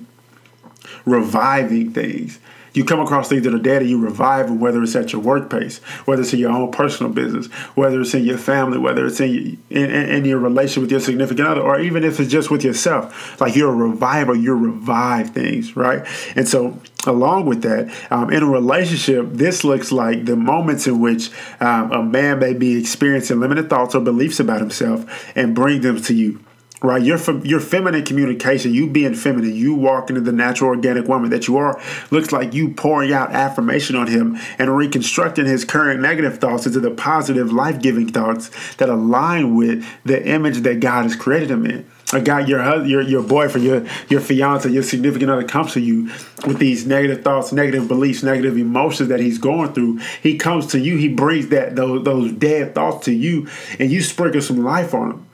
reviving 1.03 1.93
things 1.93 2.39
You 2.77 2.85
come 2.85 2.99
across 2.99 3.27
things 3.27 3.43
that 3.43 3.55
are 3.55 3.59
dead 3.59 3.81
and 3.81 3.89
you 3.89 3.99
revive 3.99 4.47
them, 4.47 4.59
whether 4.59 4.83
it's 4.83 4.95
at 4.95 5.11
your 5.11 5.21
workplace, 5.21 5.79
whether 6.05 6.21
it's 6.21 6.31
in 6.31 6.37
your 6.37 6.51
own 6.51 6.71
personal 6.71 7.11
business, 7.11 7.47
whether 7.73 7.99
it's 8.01 8.13
in 8.13 8.23
your 8.23 8.37
family, 8.37 8.77
whether 8.77 9.07
it's 9.07 9.19
in, 9.19 9.57
in, 9.71 9.89
in 9.89 10.25
your 10.25 10.37
relation 10.37 10.83
with 10.83 10.91
your 10.91 10.99
significant 10.99 11.47
other, 11.47 11.61
or 11.61 11.79
even 11.79 12.03
if 12.03 12.19
it's 12.19 12.29
just 12.29 12.51
with 12.51 12.63
yourself. 12.63 13.41
Like 13.41 13.55
you're 13.55 13.71
a 13.71 13.75
reviver, 13.75 14.35
you 14.35 14.53
revive 14.53 15.31
things, 15.31 15.75
right? 15.75 16.05
And 16.35 16.47
so, 16.47 16.79
along 17.07 17.47
with 17.47 17.63
that, 17.63 17.91
um, 18.11 18.31
in 18.31 18.43
a 18.43 18.47
relationship, 18.47 19.25
this 19.31 19.63
looks 19.63 19.91
like 19.91 20.25
the 20.25 20.35
moments 20.35 20.85
in 20.85 20.99
which 20.99 21.31
um, 21.59 21.91
a 21.91 22.03
man 22.03 22.37
may 22.37 22.53
be 22.53 22.79
experiencing 22.79 23.39
limited 23.39 23.71
thoughts 23.71 23.95
or 23.95 24.01
beliefs 24.01 24.39
about 24.39 24.59
himself 24.59 25.03
and 25.35 25.55
bring 25.55 25.81
them 25.81 25.99
to 26.03 26.13
you 26.13 26.39
right? 26.81 27.01
Your 27.01 27.17
your 27.43 27.59
feminine 27.59 28.05
communication, 28.05 28.73
you 28.73 28.87
being 28.87 29.15
feminine, 29.15 29.55
you 29.55 29.73
walking 29.73 30.15
into 30.15 30.29
the 30.29 30.35
natural 30.35 30.69
organic 30.69 31.07
woman 31.07 31.29
that 31.31 31.47
you 31.47 31.57
are, 31.57 31.81
looks 32.11 32.31
like 32.31 32.53
you 32.53 32.69
pouring 32.69 33.11
out 33.11 33.31
affirmation 33.31 33.95
on 33.95 34.07
him 34.07 34.37
and 34.59 34.75
reconstructing 34.75 35.45
his 35.45 35.65
current 35.65 36.01
negative 36.01 36.37
thoughts 36.37 36.65
into 36.65 36.79
the 36.79 36.91
positive, 36.91 37.51
life 37.51 37.81
giving 37.81 38.07
thoughts 38.07 38.51
that 38.75 38.89
align 38.89 39.55
with 39.55 39.85
the 40.03 40.23
image 40.25 40.59
that 40.59 40.79
God 40.79 41.03
has 41.03 41.15
created 41.15 41.49
him 41.49 41.65
in. 41.65 41.89
A 42.13 42.21
guy, 42.21 42.41
your 42.41 42.61
husband, 42.61 42.89
your 42.89 43.01
your 43.01 43.23
boyfriend, 43.23 43.65
your 43.65 43.85
your 44.07 44.21
fiance, 44.21 44.69
your 44.69 44.83
significant 44.83 45.29
other 45.29 45.43
comes 45.43 45.73
to 45.73 45.81
you 45.81 46.05
with 46.45 46.57
these 46.57 46.85
negative 46.85 47.23
thoughts, 47.23 47.51
negative 47.51 47.87
beliefs, 47.87 48.23
negative 48.23 48.57
emotions 48.57 49.09
that 49.09 49.19
he's 49.19 49.37
going 49.37 49.73
through. 49.73 49.99
He 50.21 50.37
comes 50.37 50.67
to 50.67 50.79
you, 50.79 50.95
he 50.95 51.09
brings 51.09 51.49
that 51.49 51.75
those 51.75 52.03
those 52.05 52.31
dead 52.31 52.75
thoughts 52.75 53.05
to 53.05 53.13
you, 53.13 53.49
and 53.77 53.91
you 53.91 54.01
sprinkle 54.01 54.41
some 54.41 54.63
life 54.63 54.93
on 54.93 55.11
him 55.11 55.27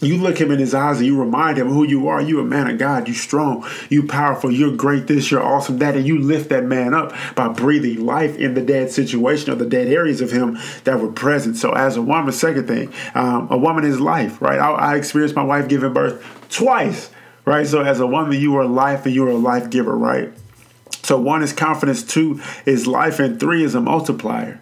you 0.00 0.16
look 0.16 0.40
him 0.40 0.50
in 0.50 0.58
his 0.58 0.74
eyes 0.74 0.98
and 0.98 1.06
you 1.06 1.18
remind 1.18 1.58
him 1.58 1.68
who 1.68 1.84
you 1.84 2.08
are. 2.08 2.20
You 2.20 2.40
a 2.40 2.44
man 2.44 2.70
of 2.70 2.78
God. 2.78 3.08
You 3.08 3.14
strong. 3.14 3.66
You 3.88 4.06
powerful. 4.06 4.50
You're 4.50 4.76
great. 4.76 5.06
This. 5.06 5.30
You're 5.30 5.42
awesome. 5.42 5.78
That. 5.78 5.96
And 5.96 6.06
you 6.06 6.18
lift 6.18 6.48
that 6.50 6.64
man 6.64 6.94
up 6.94 7.14
by 7.34 7.48
breathing 7.48 8.04
life 8.04 8.36
in 8.36 8.54
the 8.54 8.62
dead 8.62 8.90
situation 8.90 9.50
or 9.50 9.56
the 9.56 9.66
dead 9.66 9.88
areas 9.88 10.20
of 10.20 10.30
him 10.30 10.58
that 10.84 11.00
were 11.00 11.12
present. 11.12 11.56
So 11.56 11.72
as 11.72 11.96
a 11.96 12.02
woman, 12.02 12.32
second 12.32 12.66
thing, 12.66 12.92
um, 13.14 13.48
a 13.50 13.58
woman 13.58 13.84
is 13.84 14.00
life. 14.00 14.40
Right. 14.40 14.58
I, 14.58 14.70
I 14.70 14.96
experienced 14.96 15.36
my 15.36 15.44
wife 15.44 15.68
giving 15.68 15.92
birth 15.92 16.24
twice. 16.48 17.10
Right. 17.44 17.66
So 17.66 17.82
as 17.82 18.00
a 18.00 18.06
woman, 18.06 18.40
you 18.40 18.56
are 18.56 18.66
life 18.66 19.06
and 19.06 19.14
you 19.14 19.26
are 19.26 19.30
a 19.30 19.34
life 19.34 19.70
giver. 19.70 19.96
Right. 19.96 20.32
So 21.02 21.18
one 21.20 21.42
is 21.42 21.52
confidence. 21.52 22.04
Two 22.04 22.40
is 22.66 22.86
life, 22.86 23.18
and 23.18 23.40
three 23.40 23.64
is 23.64 23.74
a 23.74 23.80
multiplier. 23.80 24.60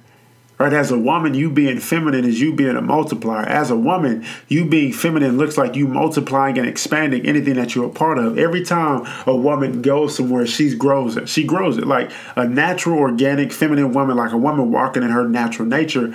Right? 0.59 0.73
As 0.73 0.91
a 0.91 0.99
woman, 0.99 1.35
you 1.35 1.50
being 1.50 1.79
feminine 1.79 2.25
is 2.25 2.41
you 2.41 2.53
being 2.53 2.77
a 2.77 2.83
multiplier. 2.83 3.47
As 3.47 3.71
a 3.71 3.77
woman, 3.77 4.27
you 4.49 4.65
being 4.65 4.93
feminine 4.93 5.38
looks 5.38 5.57
like 5.57 5.77
you 5.77 5.87
multiplying 5.87 6.59
and 6.59 6.67
expanding 6.67 7.25
anything 7.27 7.55
that 7.55 7.77
you're 7.77 7.87
a 7.87 7.91
part 7.91 8.19
of. 8.19 8.38
Every 8.38 8.65
time 8.65 9.07
a 9.27 9.37
woman 9.37 9.83
goes 9.83 10.17
somewhere, 10.17 10.47
she 10.47 10.77
grows 10.77 11.17
it. 11.17 11.29
She 11.29 11.45
grows 11.45 11.79
it. 11.79 11.87
Like 11.87 12.11
a 12.35 12.47
natural, 12.47 12.99
organic, 12.99 13.53
feminine 13.53 13.93
woman, 13.93 14.17
like 14.17 14.33
a 14.33 14.37
woman 14.37 14.73
walking 14.73 15.05
in 15.05 15.11
her 15.11 15.29
natural 15.29 15.69
nature. 15.69 16.12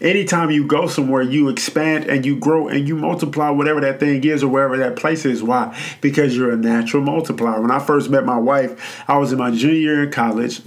Anytime 0.00 0.50
you 0.50 0.66
go 0.66 0.86
somewhere, 0.86 1.22
you 1.22 1.50
expand 1.50 2.06
and 2.06 2.24
you 2.24 2.36
grow 2.36 2.68
and 2.68 2.88
you 2.88 2.96
multiply 2.96 3.50
whatever 3.50 3.80
that 3.82 4.00
thing 4.00 4.24
is 4.24 4.42
or 4.42 4.48
wherever 4.48 4.78
that 4.78 4.96
place 4.96 5.26
is. 5.26 5.42
Why? 5.42 5.78
Because 6.00 6.34
you're 6.34 6.50
a 6.50 6.56
natural 6.56 7.02
multiplier. 7.02 7.60
When 7.60 7.70
I 7.70 7.78
first 7.78 8.08
met 8.08 8.24
my 8.24 8.38
wife, 8.38 9.04
I 9.08 9.18
was 9.18 9.30
in 9.30 9.38
my 9.38 9.50
junior 9.50 9.76
year 9.76 10.04
in 10.04 10.10
college 10.10 10.62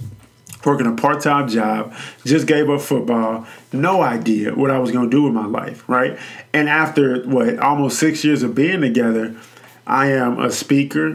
working 0.64 0.86
a 0.86 0.92
part 0.92 1.22
time 1.22 1.48
job, 1.48 1.94
just 2.24 2.46
gave 2.46 2.68
up 2.68 2.80
football, 2.80 3.46
no 3.72 4.02
idea 4.02 4.54
what 4.54 4.70
I 4.70 4.78
was 4.78 4.90
going 4.90 5.10
to 5.10 5.16
do 5.16 5.22
with 5.22 5.32
my 5.32 5.46
life, 5.46 5.88
right? 5.88 6.18
And 6.52 6.68
after 6.68 7.22
what, 7.24 7.58
almost 7.58 7.98
six 7.98 8.24
years 8.24 8.42
of 8.42 8.54
being 8.54 8.80
together, 8.80 9.36
I 9.86 10.12
am 10.12 10.38
a 10.38 10.50
speaker, 10.50 11.14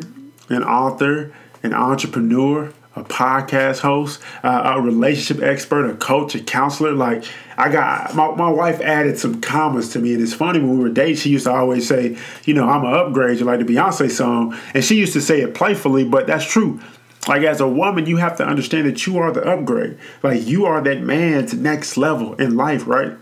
an 0.49 0.63
author, 0.63 1.33
an 1.61 1.73
entrepreneur, 1.73 2.73
a 2.95 3.03
podcast 3.03 3.79
host, 3.79 4.21
uh, 4.43 4.73
a 4.75 4.81
relationship 4.81 5.43
expert, 5.43 5.89
a 5.89 5.95
coach, 5.95 6.35
a 6.35 6.39
counselor. 6.39 6.93
Like, 6.93 7.23
I 7.57 7.69
got 7.69 8.13
my, 8.13 8.35
my 8.35 8.49
wife 8.49 8.81
added 8.81 9.17
some 9.17 9.41
commas 9.41 9.89
to 9.93 9.99
me, 9.99 10.13
and 10.13 10.21
it's 10.21 10.33
funny 10.33 10.59
when 10.59 10.77
we 10.77 10.83
were 10.83 10.89
dating. 10.89 11.15
She 11.15 11.29
used 11.29 11.45
to 11.45 11.51
always 11.51 11.87
say, 11.87 12.17
"You 12.43 12.53
know, 12.53 12.69
I'm 12.69 12.85
an 12.85 12.93
upgrade," 12.93 13.39
you 13.39 13.45
like 13.45 13.59
the 13.59 13.65
Beyonce 13.65 14.11
song, 14.11 14.55
and 14.75 14.83
she 14.83 14.95
used 14.95 15.13
to 15.13 15.21
say 15.21 15.41
it 15.41 15.55
playfully, 15.55 16.03
but 16.03 16.27
that's 16.27 16.45
true 16.45 16.79
like 17.27 17.43
as 17.43 17.61
a 17.61 17.67
woman, 17.67 18.05
you 18.05 18.17
have 18.17 18.37
to 18.37 18.45
understand 18.45 18.87
that 18.87 19.05
you 19.05 19.17
are 19.17 19.31
the 19.31 19.43
upgrade. 19.43 19.97
Like 20.21 20.45
you 20.45 20.65
are 20.65 20.81
that 20.81 21.01
man's 21.01 21.53
next 21.53 21.97
level 21.97 22.33
in 22.35 22.55
life, 22.55 22.87
right? 22.87 23.17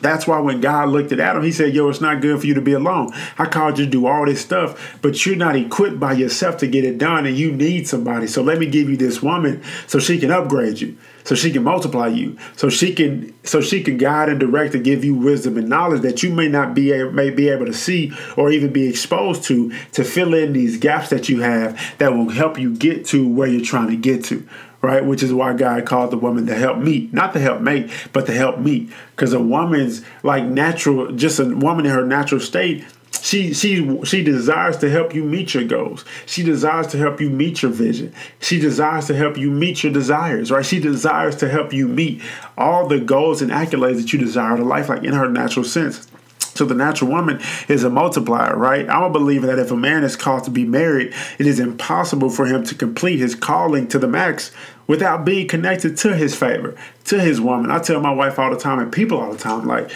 That's 0.00 0.26
why 0.26 0.38
when 0.40 0.60
God 0.60 0.90
looked 0.90 1.12
at 1.12 1.20
Adam, 1.20 1.42
he 1.42 1.52
said, 1.52 1.74
Yo, 1.74 1.88
it's 1.88 2.00
not 2.00 2.20
good 2.20 2.40
for 2.40 2.46
you 2.46 2.54
to 2.54 2.60
be 2.60 2.72
alone. 2.72 3.10
I 3.38 3.46
called 3.46 3.78
you 3.78 3.84
to 3.84 3.90
do 3.90 4.06
all 4.06 4.26
this 4.26 4.40
stuff, 4.40 4.98
but 5.00 5.24
you're 5.24 5.36
not 5.36 5.56
equipped 5.56 6.00
by 6.00 6.12
yourself 6.12 6.58
to 6.58 6.66
get 6.66 6.84
it 6.84 6.98
done, 6.98 7.26
and 7.26 7.36
you 7.36 7.52
need 7.52 7.88
somebody. 7.88 8.26
So 8.26 8.42
let 8.42 8.58
me 8.58 8.66
give 8.66 8.90
you 8.90 8.96
this 8.96 9.22
woman 9.22 9.62
so 9.86 9.98
she 9.98 10.18
can 10.18 10.30
upgrade 10.30 10.80
you 10.80 10.96
so 11.24 11.34
she 11.34 11.50
can 11.50 11.64
multiply 11.64 12.06
you 12.06 12.36
so 12.54 12.68
she 12.68 12.94
can 12.94 13.34
so 13.44 13.60
she 13.60 13.82
can 13.82 13.96
guide 13.96 14.28
and 14.28 14.38
direct 14.38 14.74
and 14.74 14.84
give 14.84 15.04
you 15.04 15.14
wisdom 15.14 15.56
and 15.56 15.68
knowledge 15.68 16.02
that 16.02 16.22
you 16.22 16.30
may 16.30 16.48
not 16.48 16.74
be 16.74 16.92
able, 16.92 17.12
may 17.12 17.30
be 17.30 17.48
able 17.48 17.66
to 17.66 17.72
see 17.72 18.12
or 18.36 18.50
even 18.50 18.72
be 18.72 18.88
exposed 18.88 19.42
to 19.44 19.72
to 19.92 20.04
fill 20.04 20.34
in 20.34 20.52
these 20.52 20.76
gaps 20.76 21.08
that 21.08 21.28
you 21.28 21.40
have 21.40 21.80
that 21.98 22.12
will 22.12 22.28
help 22.28 22.58
you 22.58 22.74
get 22.76 23.06
to 23.06 23.26
where 23.26 23.48
you're 23.48 23.64
trying 23.64 23.88
to 23.88 23.96
get 23.96 24.22
to 24.24 24.46
right 24.84 25.04
which 25.04 25.22
is 25.22 25.32
why 25.32 25.52
god 25.52 25.84
called 25.86 26.10
the 26.10 26.18
woman 26.18 26.46
to 26.46 26.54
help 26.54 26.78
me 26.78 27.08
not 27.12 27.32
to 27.32 27.40
help 27.40 27.60
mate 27.60 27.90
but 28.12 28.26
to 28.26 28.32
help 28.32 28.58
me 28.58 28.88
because 29.10 29.32
a 29.32 29.40
woman's 29.40 30.02
like 30.22 30.44
natural 30.44 31.10
just 31.12 31.38
a 31.38 31.44
woman 31.44 31.86
in 31.86 31.92
her 31.92 32.04
natural 32.04 32.40
state 32.40 32.84
she 33.24 33.54
she 33.54 34.04
she 34.04 34.22
desires 34.22 34.76
to 34.78 34.90
help 34.90 35.14
you 35.14 35.24
meet 35.24 35.54
your 35.54 35.64
goals. 35.64 36.04
She 36.26 36.42
desires 36.42 36.88
to 36.88 36.98
help 36.98 37.22
you 37.22 37.30
meet 37.30 37.62
your 37.62 37.70
vision. 37.72 38.12
She 38.38 38.60
desires 38.60 39.06
to 39.06 39.14
help 39.14 39.38
you 39.38 39.50
meet 39.50 39.82
your 39.82 39.94
desires, 39.94 40.50
right? 40.50 40.64
She 40.64 40.78
desires 40.78 41.34
to 41.36 41.48
help 41.48 41.72
you 41.72 41.88
meet 41.88 42.20
all 42.58 42.86
the 42.86 43.00
goals 43.00 43.40
and 43.40 43.50
accolades 43.50 43.96
that 43.96 44.12
you 44.12 44.18
desire 44.18 44.56
in 44.56 44.68
life, 44.68 44.90
like 44.90 45.04
in 45.04 45.14
her 45.14 45.28
natural 45.28 45.64
sense. 45.64 46.06
So 46.54 46.64
the 46.64 46.74
natural 46.74 47.10
woman 47.10 47.40
is 47.68 47.82
a 47.82 47.90
multiplier, 47.90 48.56
right? 48.56 48.88
I'm 48.88 49.02
a 49.02 49.10
believer 49.10 49.46
that 49.46 49.58
if 49.58 49.70
a 49.70 49.76
man 49.76 50.04
is 50.04 50.14
called 50.14 50.44
to 50.44 50.50
be 50.50 50.64
married, 50.64 51.12
it 51.38 51.46
is 51.46 51.58
impossible 51.58 52.30
for 52.30 52.46
him 52.46 52.64
to 52.64 52.74
complete 52.74 53.18
his 53.18 53.34
calling 53.34 53.88
to 53.88 53.98
the 53.98 54.06
max 54.06 54.52
without 54.86 55.24
being 55.24 55.48
connected 55.48 55.96
to 55.98 56.14
his 56.14 56.36
favor, 56.36 56.76
to 57.04 57.20
his 57.20 57.40
woman. 57.40 57.70
I 57.70 57.80
tell 57.80 58.00
my 58.00 58.12
wife 58.12 58.38
all 58.38 58.50
the 58.50 58.58
time 58.58 58.78
and 58.78 58.92
people 58.92 59.18
all 59.18 59.32
the 59.32 59.38
time, 59.38 59.66
like, 59.66 59.90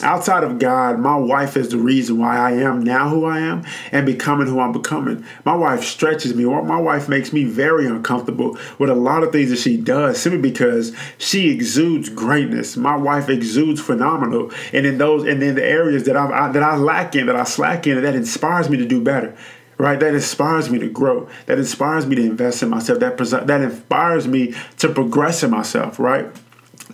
Outside 0.00 0.42
of 0.42 0.58
God, 0.58 0.98
my 0.98 1.16
wife 1.16 1.56
is 1.56 1.68
the 1.68 1.76
reason 1.76 2.18
why 2.18 2.36
I 2.36 2.52
am 2.52 2.82
now 2.82 3.08
who 3.08 3.24
I 3.24 3.38
am 3.38 3.64
and 3.92 4.04
becoming 4.04 4.48
who 4.48 4.58
I'm 4.58 4.72
becoming. 4.72 5.24
My 5.44 5.54
wife 5.54 5.84
stretches 5.84 6.34
me. 6.34 6.44
My 6.44 6.80
wife 6.80 7.08
makes 7.08 7.32
me 7.32 7.44
very 7.44 7.86
uncomfortable 7.86 8.58
with 8.78 8.90
a 8.90 8.96
lot 8.96 9.22
of 9.22 9.30
things 9.30 9.50
that 9.50 9.58
she 9.58 9.76
does 9.76 10.20
simply 10.20 10.40
because 10.40 10.92
she 11.18 11.50
exudes 11.50 12.08
greatness. 12.08 12.76
My 12.76 12.96
wife 12.96 13.28
exudes 13.28 13.80
phenomenal, 13.80 14.50
and 14.72 14.86
in 14.86 14.98
those 14.98 15.24
and 15.24 15.40
in 15.42 15.54
the 15.54 15.64
areas 15.64 16.04
that 16.04 16.16
I, 16.16 16.46
I 16.46 16.52
that 16.52 16.62
I 16.62 16.76
lack 16.76 17.14
in, 17.14 17.26
that 17.26 17.36
I 17.36 17.44
slack 17.44 17.86
in, 17.86 18.02
that 18.02 18.14
inspires 18.16 18.68
me 18.68 18.78
to 18.78 18.86
do 18.86 19.00
better 19.00 19.36
right? 19.78 19.98
That 19.98 20.14
inspires 20.14 20.70
me 20.70 20.78
to 20.78 20.88
grow. 20.88 21.28
That 21.46 21.58
inspires 21.58 22.06
me 22.06 22.14
to 22.14 22.22
invest 22.22 22.62
in 22.62 22.68
myself. 22.68 23.00
That 23.00 23.18
that 23.18 23.60
inspires 23.60 24.28
me 24.28 24.54
to 24.78 24.88
progress 24.88 25.42
in 25.42 25.50
myself, 25.50 25.98
right? 25.98 26.26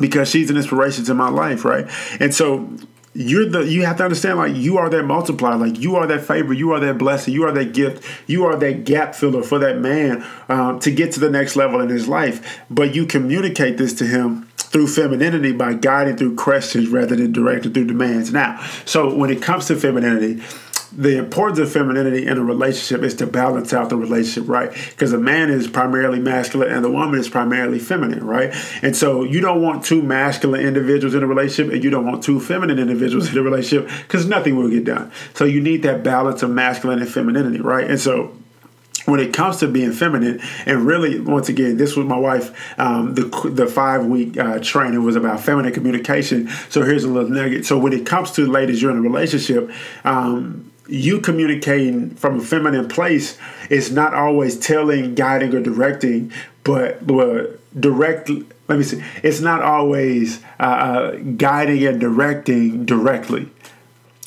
Because 0.01 0.31
she's 0.31 0.51
an 0.51 0.57
inspiration 0.57 1.05
to 1.05 1.15
my 1.15 1.29
life, 1.29 1.65
right? 1.65 1.89
And 2.21 2.35
so 2.35 2.71
you're 3.15 3.49
the 3.49 3.61
you 3.61 3.85
have 3.85 3.97
to 3.97 4.05
understand 4.05 4.39
like 4.39 4.55
you 4.55 4.79
are 4.79 4.89
that 4.89 5.03
multiplier. 5.05 5.57
Like 5.57 5.79
you 5.79 5.97
are 5.97 6.07
that 6.07 6.25
favor. 6.25 6.53
You 6.53 6.73
are 6.73 6.81
that 6.81 6.99
blessing. 6.99 7.35
You 7.35 7.45
are 7.45 7.53
that 7.53 7.73
gift. 7.75 8.05
You 8.29 8.45
are 8.47 8.57
that 8.57 8.85
gap 8.85 9.15
filler 9.15 9.43
for 9.43 9.59
that 9.59 9.79
man 9.79 10.25
um, 10.49 10.79
to 10.81 10.91
get 10.91 11.13
to 11.13 11.21
the 11.21 11.31
next 11.31 11.57
level 11.57 11.81
in 11.81 11.89
his 11.89 12.07
life. 12.07 12.61
But 12.71 12.95
you 12.95 13.07
communicate 13.07 13.77
this 13.77 13.93
to 13.95 14.07
him 14.07 14.49
through 14.57 14.87
femininity 14.87 15.53
by 15.53 15.73
guiding 15.73 16.17
through 16.17 16.37
questions 16.37 16.89
rather 16.89 17.17
than 17.17 17.33
directing 17.33 17.73
through 17.73 17.87
demands. 17.87 18.33
Now 18.33 18.65
so 18.85 19.15
when 19.15 19.31
it 19.31 19.43
comes 19.43 19.67
to 19.67 19.77
femininity 19.77 20.43
the 20.93 21.19
importance 21.19 21.59
of 21.59 21.71
femininity 21.71 22.27
in 22.27 22.39
a 22.39 22.43
relationship 22.43 23.05
is 23.05 23.15
to 23.17 23.27
balance 23.27 23.73
out 23.73 23.91
the 23.91 23.97
relationship, 23.97 24.49
right? 24.49 24.73
Because 24.91 25.13
a 25.13 25.19
man 25.19 25.51
is 25.51 25.69
primarily 25.69 26.19
masculine 26.19 26.73
and 26.73 26.85
the 26.85 26.91
woman 26.91 27.19
is 27.19 27.29
primarily 27.29 27.79
feminine, 27.79 28.25
right? 28.25 28.55
And 28.83 28.97
so 28.97 29.25
you 29.25 29.41
don't 29.41 29.63
want 29.63 29.85
two 29.85 30.03
masculine 30.03 30.67
individuals 30.67 31.15
in 31.15 31.23
a 31.23 31.27
relationship 31.27 31.73
and 31.73 31.85
you 31.85 31.91
don't 31.91 32.07
want 32.07 32.23
two 32.23 32.41
feminine 32.41 32.79
individuals 32.79 33.31
in 33.31 33.39
a 33.39 33.43
relationship 33.43 33.91
because 34.03 34.27
nothing 34.27 34.57
will 34.57 34.71
get 34.71 34.85
done. 34.85 35.13
So 35.35 35.45
you 35.45 35.61
need 35.61 35.83
that 35.83 36.03
balance 36.03 36.43
of 36.43 36.51
masculine 36.51 37.01
and 37.01 37.09
femininity, 37.09 37.61
right? 37.61 37.89
And 37.89 38.01
so 38.01 38.35
when 39.09 39.21
it 39.21 39.33
comes 39.33 39.59
to 39.59 39.69
being 39.69 39.93
feminine, 39.93 40.41
and 40.67 40.87
really, 40.87 41.19
once 41.19 41.49
again, 41.49 41.79
this 41.79 41.97
was 41.97 42.07
my 42.07 42.19
wife. 42.19 42.79
Um, 42.79 43.15
the 43.15 43.25
the 43.53 43.67
five 43.67 44.05
week 44.05 44.37
uh, 44.37 44.59
training 44.59 45.03
was 45.03 45.17
about 45.17 45.41
feminine 45.41 45.73
communication. 45.73 46.49
So 46.69 46.83
here's 46.83 47.05
a 47.05 47.09
little 47.09 47.31
nugget. 47.31 47.65
So 47.65 47.79
when 47.79 47.93
it 47.93 48.05
comes 48.05 48.33
to 48.33 48.47
ladies, 48.47 48.83
you're 48.83 48.91
in 48.91 48.99
a 48.99 49.03
relationship. 49.03 49.71
Um, 50.05 50.71
you 50.89 51.21
communicating 51.21 52.11
from 52.15 52.41
a 52.41 52.43
feminine 52.43 52.89
place 52.89 53.39
is 53.71 53.93
not 53.93 54.15
always 54.15 54.59
telling, 54.59 55.15
guiding, 55.15 55.55
or 55.55 55.61
directing, 55.61 56.33
but, 56.65 57.07
but 57.07 57.61
direct. 57.79 58.31
Let 58.69 58.79
me 58.79 58.85
see. 58.85 59.03
It's 59.23 59.41
not 59.41 59.63
always 59.63 60.43
uh, 60.59 60.63
uh, 60.63 61.17
guiding 61.37 61.87
and 61.87 62.01
directing 62.01 62.85
directly, 62.87 63.51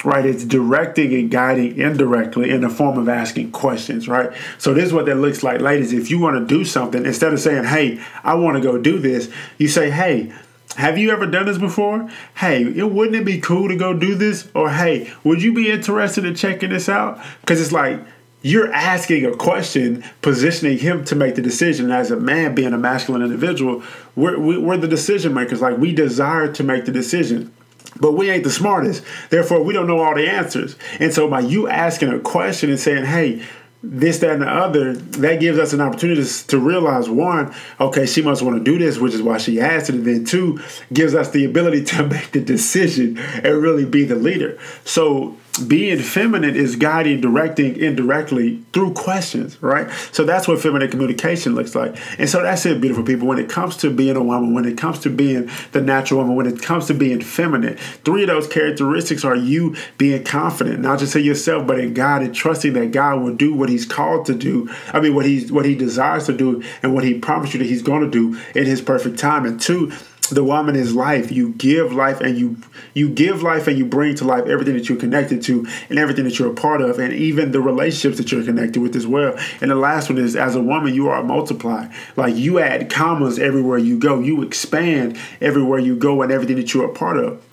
right? 0.03 0.25
It's 0.25 0.46
directing 0.46 1.13
and 1.13 1.30
guiding 1.32 1.77
indirectly 1.77 2.51
in 2.51 2.62
the 2.62 2.70
form 2.70 2.98
of 2.98 3.10
asking 3.10 3.51
questions, 3.51 4.08
right? 4.08 4.32
So 4.58 4.74
this 4.74 4.86
is 4.86 4.94
what 4.94 5.06
that 5.08 5.15
looks 5.15 5.44
like, 5.44 5.62
ladies. 5.62 5.94
If 5.94 6.10
you 6.10 6.20
want 6.20 6.38
to 6.38 6.46
do 6.46 6.63
something, 6.63 7.06
instead 7.06 7.34
of 7.34 7.39
saying, 7.39 7.65
"Hey, 7.65 8.01
I 8.24 8.36
want 8.36 8.58
to 8.58 8.62
go 8.62 8.77
do 8.77 9.00
this," 9.00 9.30
you 9.58 9.68
say, 9.68 9.89
"Hey." 9.89 10.32
Have 10.78 10.98
you 10.98 11.12
ever 11.12 11.25
done 11.25 11.46
this 11.46 11.58
before? 11.58 12.10
Hey, 12.36 12.63
it 12.63 12.92
wouldn't 12.92 13.16
it 13.16 13.25
be 13.25 13.40
cool 13.40 13.68
to 13.68 13.75
go 13.75 13.94
do 13.94 14.16
this? 14.16 14.50
Or 14.56 14.70
hey, 14.70 15.12
would 15.24 15.42
you 15.42 15.54
be 15.54 15.70
interested 15.70 16.25
in 16.25 16.36
checking 16.36 16.70
this 16.70 16.88
out? 16.88 17.20
Because 17.42 17.62
it's 17.62 17.72
like 17.72 18.00
you're 18.42 18.72
asking 18.74 19.25
a 19.25 19.36
question, 19.36 20.04
positioning 20.22 20.80
him 20.80 21.04
to 21.06 21.16
make 21.16 21.36
the 21.36 21.42
decision. 21.42 21.92
As 21.92 22.10
a 22.10 22.18
man, 22.18 22.56
being 22.56 22.74
a 22.74 22.78
masculine 22.78 23.22
individual, 23.22 23.84
we're, 24.16 24.40
we're 24.40 24.78
the 24.78 24.88
decision 24.88 25.34
makers. 25.34 25.62
Like 25.62 25.78
we 25.78 25.94
desire 25.94 26.51
to 26.54 26.63
make 26.63 26.86
the 26.86 26.92
decision 26.92 27.51
but 28.00 28.13
we 28.13 28.30
ain't 28.30 28.44
the 28.44 28.51
smartest. 28.51 29.04
Therefore, 29.30 29.62
we 29.62 29.74
don't 29.74 29.86
know 29.86 30.00
all 30.00 30.16
the 30.16 30.28
answers. 30.28 30.75
And 31.00 31.13
so, 31.13 31.28
by 31.28 31.42
you 31.42 31.68
asking 31.68 32.10
a 32.10 32.20
question 32.20 32.70
and 32.70 32.80
saying, 32.80 33.06
hey, 33.06 33.44
this, 33.83 34.19
that, 34.19 34.31
and 34.31 34.41
the 34.43 34.50
other, 34.50 34.93
that 34.93 35.39
gives 35.39 35.57
us 35.57 35.73
an 35.73 35.81
opportunity 35.81 36.23
to 36.47 36.59
realize 36.59 37.09
one, 37.09 37.53
okay, 37.79 38.05
she 38.05 38.21
must 38.21 38.41
want 38.41 38.57
to 38.57 38.63
do 38.63 38.77
this, 38.77 39.00
which 39.00 39.13
is 39.13 39.21
why 39.21 39.38
she 39.38 39.59
asked 39.59 39.89
it. 39.89 39.95
And 39.95 40.05
then 40.05 40.25
two, 40.25 40.59
gives 40.93 41.15
us 41.15 41.31
the 41.31 41.45
ability 41.45 41.83
to 41.85 42.03
make 42.07 42.31
the 42.31 42.41
decision 42.41 43.17
and 43.17 43.61
really 43.61 43.85
be 43.85 44.05
the 44.05 44.15
leader. 44.15 44.59
So 44.85 45.38
being 45.67 46.00
feminine 46.00 46.55
is 46.55 46.75
guiding, 46.75 47.20
directing 47.20 47.75
indirectly 47.77 48.63
through 48.74 48.93
questions, 48.93 49.62
right? 49.62 49.89
So 50.12 50.24
that's 50.24 50.48
what 50.48 50.62
feminine 50.62 50.89
communication 50.89 51.55
looks 51.55 51.75
like. 51.75 51.96
And 52.17 52.29
so 52.29 52.41
that's 52.41 52.65
it, 52.65 52.79
beautiful 52.79 53.03
people. 53.03 53.27
When 53.27 53.38
it 53.38 53.50
comes 53.50 53.75
to 53.77 53.89
being 53.89 54.15
a 54.15 54.24
woman, 54.24 54.53
when 54.53 54.65
it 54.65 54.77
comes 54.77 55.00
to 55.00 55.10
being 55.10 55.50
the 55.74 55.81
natural 55.81 56.22
woman, 56.22 56.36
when 56.36 56.48
it 56.48 56.62
comes 56.62 56.88
to 56.88 56.93
being 56.93 57.22
feminine, 57.22 57.75
three 58.05 58.24
of 58.24 58.29
those 58.29 58.48
characteristics 58.48 59.25
are 59.25 59.36
you 59.36 59.75
being 59.98 60.24
confident, 60.24 60.79
not 60.79 61.00
just 61.00 61.15
in 61.15 61.24
yourself, 61.24 61.67
but 61.67 61.79
in 61.79 61.93
God 61.93 62.22
and 62.22 62.34
trusting 62.34 62.74
that 62.74 62.91
God 62.91 63.22
will 63.22 63.36
do 63.36 63.53
what 63.53 63.70
He's 63.70 63.86
called 63.86 64.25
to 64.27 64.34
do. 64.34 64.70
I 64.93 65.01
mean, 65.01 65.13
what 65.13 65.25
He's 65.25 65.51
what 65.51 65.65
He 65.65 65.75
desires 65.75 66.25
to 66.27 66.34
do 66.34 66.63
and 66.81 66.93
what 66.93 67.03
He 67.03 67.20
promised 67.20 67.53
you 67.53 67.60
that 67.60 67.67
He's 67.67 67.84
going 67.84 68.01
to 68.03 68.10
do 68.10 68.39
in 68.55 68.65
His 68.65 68.81
perfect 68.81 69.20
time. 69.20 69.46
And 69.46 69.60
two, 69.60 69.91
the 70.35 70.43
woman 70.43 70.75
is 70.75 70.95
life. 70.95 71.31
You 71.31 71.53
give 71.53 71.93
life 71.93 72.21
and 72.21 72.38
you 72.38 72.57
you 72.93 73.09
give 73.09 73.43
life 73.43 73.67
and 73.67 73.77
you 73.77 73.85
bring 73.85 74.15
to 74.15 74.25
life 74.25 74.45
everything 74.45 74.75
that 74.75 74.89
you're 74.89 74.97
connected 74.97 75.41
to 75.43 75.67
and 75.89 75.97
everything 76.00 76.25
that 76.25 76.38
you're 76.39 76.51
a 76.51 76.55
part 76.55 76.81
of 76.81 77.00
and 77.00 77.13
even 77.13 77.51
the 77.51 77.61
relationships 77.61 78.17
that 78.17 78.31
you're 78.31 78.43
connected 78.43 78.81
with 78.81 78.95
as 78.95 79.07
well. 79.07 79.38
And 79.61 79.71
the 79.71 79.75
last 79.75 80.09
one 80.09 80.17
is 80.17 80.35
as 80.35 80.55
a 80.55 80.61
woman 80.61 80.93
you 80.93 81.09
are 81.09 81.21
a 81.21 81.23
multiply. 81.23 81.88
Like 82.15 82.35
you 82.35 82.59
add 82.59 82.89
commas 82.89 83.39
everywhere 83.39 83.77
you 83.77 83.97
go. 83.97 84.19
You 84.19 84.41
expand 84.41 85.17
everywhere 85.39 85.79
you 85.79 85.95
go 85.95 86.21
and 86.21 86.31
everything 86.31 86.57
that 86.57 86.73
you're 86.73 86.89
a 86.89 86.93
part 86.93 87.17
of. 87.17 87.43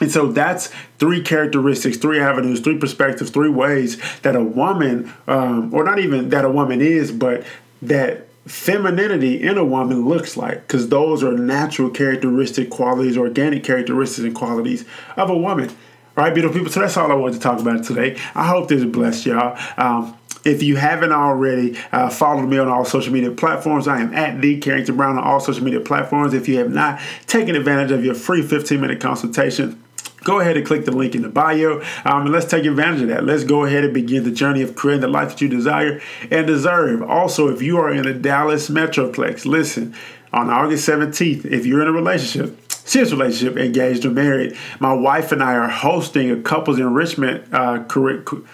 And 0.00 0.10
so 0.10 0.30
that's 0.30 0.70
three 0.98 1.22
characteristics, 1.22 1.96
three 1.96 2.20
avenues, 2.20 2.60
three 2.60 2.78
perspectives, 2.78 3.30
three 3.30 3.48
ways 3.48 3.98
that 4.20 4.36
a 4.36 4.42
woman, 4.42 5.12
um, 5.26 5.72
or 5.72 5.84
not 5.84 5.98
even 5.98 6.28
that 6.30 6.44
a 6.44 6.50
woman 6.50 6.82
is, 6.82 7.10
but 7.10 7.46
that 7.82 8.25
femininity 8.46 9.42
in 9.42 9.58
a 9.58 9.64
woman 9.64 10.08
looks 10.08 10.36
like 10.36 10.66
because 10.66 10.88
those 10.88 11.22
are 11.22 11.32
natural 11.32 11.90
characteristic 11.90 12.70
qualities 12.70 13.18
organic 13.18 13.64
characteristics 13.64 14.24
and 14.24 14.34
qualities 14.34 14.84
of 15.16 15.30
a 15.30 15.36
woman. 15.36 15.68
All 16.16 16.24
right 16.24 16.32
beautiful 16.32 16.56
people? 16.56 16.72
So 16.72 16.80
that's 16.80 16.96
all 16.96 17.10
i 17.10 17.14
wanted 17.14 17.34
to 17.34 17.40
talk 17.40 17.60
about 17.60 17.84
today. 17.84 18.18
I 18.34 18.46
hope 18.46 18.68
this 18.68 18.84
blessed 18.84 19.26
y'all. 19.26 19.58
Um, 19.76 20.16
if 20.44 20.62
you 20.62 20.76
haven't 20.76 21.12
already, 21.12 21.76
uh, 21.90 22.08
followed 22.08 22.46
me 22.46 22.56
on 22.56 22.68
all 22.68 22.84
social 22.84 23.12
media 23.12 23.32
platforms. 23.32 23.88
I 23.88 24.00
am 24.00 24.14
at 24.14 24.40
the 24.40 24.58
Carrington 24.58 24.96
Brown 24.96 25.18
on 25.18 25.24
all 25.24 25.40
social 25.40 25.64
media 25.64 25.80
platforms. 25.80 26.34
If 26.34 26.48
you 26.48 26.58
have 26.58 26.72
not 26.72 27.00
taken 27.26 27.56
advantage 27.56 27.90
of 27.90 28.04
your 28.04 28.14
free 28.14 28.42
15 28.42 28.80
minute 28.80 29.00
consultation, 29.00 29.82
go 30.26 30.40
ahead 30.40 30.56
and 30.56 30.66
click 30.66 30.84
the 30.84 30.90
link 30.90 31.14
in 31.14 31.22
the 31.22 31.28
bio 31.28 31.80
um, 32.04 32.22
and 32.22 32.32
let's 32.32 32.46
take 32.46 32.64
advantage 32.64 33.02
of 33.02 33.08
that. 33.08 33.24
Let's 33.24 33.44
go 33.44 33.64
ahead 33.64 33.84
and 33.84 33.94
begin 33.94 34.24
the 34.24 34.32
journey 34.32 34.60
of 34.60 34.74
creating 34.74 35.02
the 35.02 35.08
life 35.08 35.30
that 35.30 35.40
you 35.40 35.48
desire 35.48 36.02
and 36.30 36.46
deserve. 36.46 37.00
Also, 37.02 37.48
if 37.48 37.62
you 37.62 37.78
are 37.78 37.92
in 37.92 38.02
the 38.02 38.12
Dallas 38.12 38.68
Metroplex, 38.68 39.46
listen, 39.46 39.94
on 40.32 40.50
August 40.50 40.86
17th, 40.88 41.44
if 41.44 41.64
you're 41.64 41.80
in 41.80 41.86
a 41.86 41.92
relationship, 41.92 42.60
serious 42.72 43.12
relationship, 43.12 43.56
engaged 43.56 44.04
or 44.04 44.10
married, 44.10 44.56
my 44.80 44.92
wife 44.92 45.30
and 45.30 45.42
I 45.42 45.54
are 45.54 45.68
hosting 45.68 46.32
a 46.32 46.42
couples 46.42 46.80
enrichment 46.80 47.46
uh, 47.54 47.84
curriculum 47.84 48.48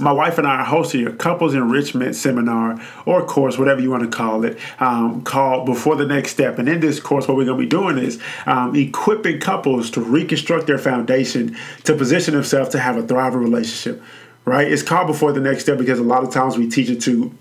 my 0.00 0.12
wife 0.12 0.38
and 0.38 0.46
I 0.46 0.56
are 0.56 0.64
hosting 0.64 1.06
a 1.06 1.12
couples 1.12 1.54
enrichment 1.54 2.14
seminar 2.16 2.80
or 3.06 3.24
course, 3.24 3.58
whatever 3.58 3.80
you 3.80 3.90
want 3.90 4.02
to 4.02 4.16
call 4.16 4.44
it, 4.44 4.58
um, 4.80 5.22
called 5.22 5.66
Before 5.66 5.96
the 5.96 6.06
Next 6.06 6.32
Step. 6.32 6.58
And 6.58 6.68
in 6.68 6.80
this 6.80 7.00
course, 7.00 7.28
what 7.28 7.36
we're 7.36 7.44
going 7.44 7.58
to 7.58 7.64
be 7.64 7.68
doing 7.68 7.98
is 7.98 8.20
um, 8.46 8.74
equipping 8.74 9.40
couples 9.40 9.90
to 9.92 10.00
reconstruct 10.00 10.66
their 10.66 10.78
foundation 10.78 11.56
to 11.84 11.94
position 11.94 12.34
themselves 12.34 12.70
to 12.70 12.78
have 12.78 12.96
a 12.96 13.02
thriving 13.02 13.40
relationship. 13.40 14.02
Right? 14.44 14.70
It's 14.70 14.82
called 14.82 15.06
Before 15.06 15.32
the 15.32 15.40
Next 15.40 15.62
Step 15.62 15.78
because 15.78 15.98
a 15.98 16.04
lot 16.04 16.22
of 16.22 16.32
times 16.32 16.58
we 16.58 16.68
teach 16.68 16.90
it 16.90 17.00
to 17.02 17.32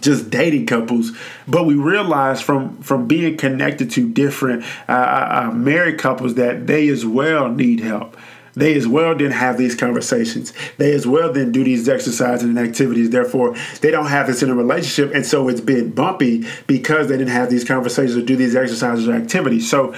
just 0.00 0.28
dating 0.28 0.66
couples, 0.66 1.12
but 1.48 1.64
we 1.64 1.74
realize 1.74 2.40
from 2.40 2.80
from 2.82 3.08
being 3.08 3.36
connected 3.36 3.90
to 3.92 4.08
different 4.08 4.62
uh, 4.88 4.92
uh, 4.92 5.42
uh 5.46 5.50
married 5.52 5.98
couples 5.98 6.34
that 6.34 6.66
they 6.66 6.88
as 6.88 7.06
well 7.06 7.48
need 7.48 7.80
help 7.80 8.16
they 8.54 8.74
as 8.74 8.86
well 8.86 9.14
didn't 9.14 9.32
have 9.32 9.58
these 9.58 9.74
conversations. 9.74 10.52
They 10.78 10.92
as 10.92 11.06
well 11.06 11.32
didn't 11.32 11.52
do 11.52 11.64
these 11.64 11.88
exercises 11.88 12.48
and 12.48 12.58
activities. 12.58 13.10
Therefore, 13.10 13.56
they 13.80 13.90
don't 13.90 14.06
have 14.06 14.26
this 14.26 14.42
in 14.42 14.50
a 14.50 14.54
relationship. 14.54 15.14
And 15.14 15.26
so 15.26 15.48
it's 15.48 15.60
been 15.60 15.90
bumpy 15.90 16.46
because 16.66 17.08
they 17.08 17.16
didn't 17.16 17.32
have 17.32 17.50
these 17.50 17.64
conversations 17.64 18.16
or 18.16 18.22
do 18.22 18.36
these 18.36 18.54
exercises 18.54 19.08
or 19.08 19.14
activities. 19.14 19.68
So 19.68 19.94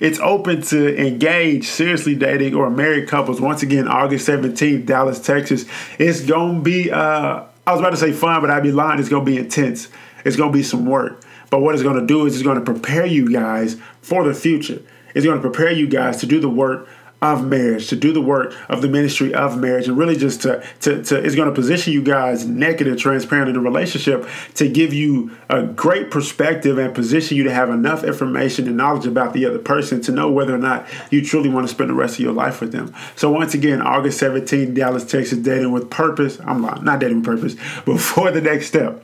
it's 0.00 0.18
open 0.18 0.62
to 0.62 1.06
engage 1.06 1.66
seriously 1.68 2.14
dating 2.14 2.54
or 2.54 2.68
married 2.70 3.08
couples. 3.08 3.40
Once 3.40 3.62
again, 3.62 3.88
August 3.88 4.28
17th, 4.28 4.84
Dallas, 4.84 5.20
Texas. 5.20 5.64
It's 5.98 6.22
going 6.22 6.56
to 6.56 6.62
be, 6.62 6.90
uh, 6.90 7.44
I 7.66 7.72
was 7.72 7.80
about 7.80 7.90
to 7.90 7.96
say 7.96 8.12
fun, 8.12 8.40
but 8.40 8.50
I'd 8.50 8.62
be 8.62 8.72
lying. 8.72 8.98
It's 8.98 9.08
going 9.08 9.24
to 9.24 9.30
be 9.30 9.38
intense. 9.38 9.88
It's 10.24 10.36
going 10.36 10.52
to 10.52 10.56
be 10.56 10.64
some 10.64 10.86
work. 10.86 11.22
But 11.50 11.60
what 11.60 11.74
it's 11.74 11.84
going 11.84 12.00
to 12.00 12.06
do 12.06 12.26
is 12.26 12.34
it's 12.34 12.42
going 12.42 12.58
to 12.58 12.64
prepare 12.64 13.06
you 13.06 13.32
guys 13.32 13.76
for 14.02 14.24
the 14.24 14.34
future. 14.34 14.82
It's 15.14 15.24
going 15.24 15.40
to 15.40 15.42
prepare 15.42 15.70
you 15.70 15.86
guys 15.86 16.18
to 16.18 16.26
do 16.26 16.40
the 16.40 16.48
work 16.48 16.88
of 17.22 17.46
marriage, 17.46 17.88
to 17.88 17.96
do 17.96 18.12
the 18.12 18.20
work 18.20 18.54
of 18.68 18.82
the 18.82 18.88
ministry 18.88 19.32
of 19.32 19.58
marriage, 19.58 19.88
and 19.88 19.96
really 19.96 20.16
just 20.16 20.42
to, 20.42 20.62
to, 20.80 21.02
to 21.02 21.22
is 21.22 21.34
going 21.34 21.48
to 21.48 21.54
position 21.54 21.92
you 21.92 22.02
guys 22.02 22.46
naked 22.46 22.86
and 22.86 22.98
transparent 22.98 23.48
in 23.48 23.54
the 23.54 23.60
relationship 23.60 24.28
to 24.54 24.68
give 24.68 24.92
you 24.92 25.30
a 25.48 25.62
great 25.62 26.10
perspective 26.10 26.78
and 26.78 26.94
position 26.94 27.36
you 27.36 27.44
to 27.44 27.52
have 27.52 27.70
enough 27.70 28.04
information 28.04 28.66
and 28.66 28.76
knowledge 28.76 29.06
about 29.06 29.32
the 29.32 29.46
other 29.46 29.58
person 29.58 30.00
to 30.02 30.12
know 30.12 30.30
whether 30.30 30.54
or 30.54 30.58
not 30.58 30.86
you 31.10 31.24
truly 31.24 31.48
want 31.48 31.66
to 31.66 31.72
spend 31.72 31.88
the 31.88 31.94
rest 31.94 32.14
of 32.14 32.20
your 32.20 32.32
life 32.32 32.60
with 32.60 32.72
them. 32.72 32.92
So 33.14 33.30
once 33.30 33.54
again, 33.54 33.80
August 33.80 34.20
17th, 34.20 34.74
Dallas, 34.74 35.04
Texas, 35.04 35.38
dating 35.38 35.72
with 35.72 35.90
purpose. 35.90 36.38
I'm 36.44 36.60
not, 36.60 36.84
not 36.84 37.00
dating 37.00 37.22
with 37.22 37.26
purpose, 37.26 37.54
before 37.84 38.30
the 38.30 38.40
next 38.40 38.66
step. 38.66 39.02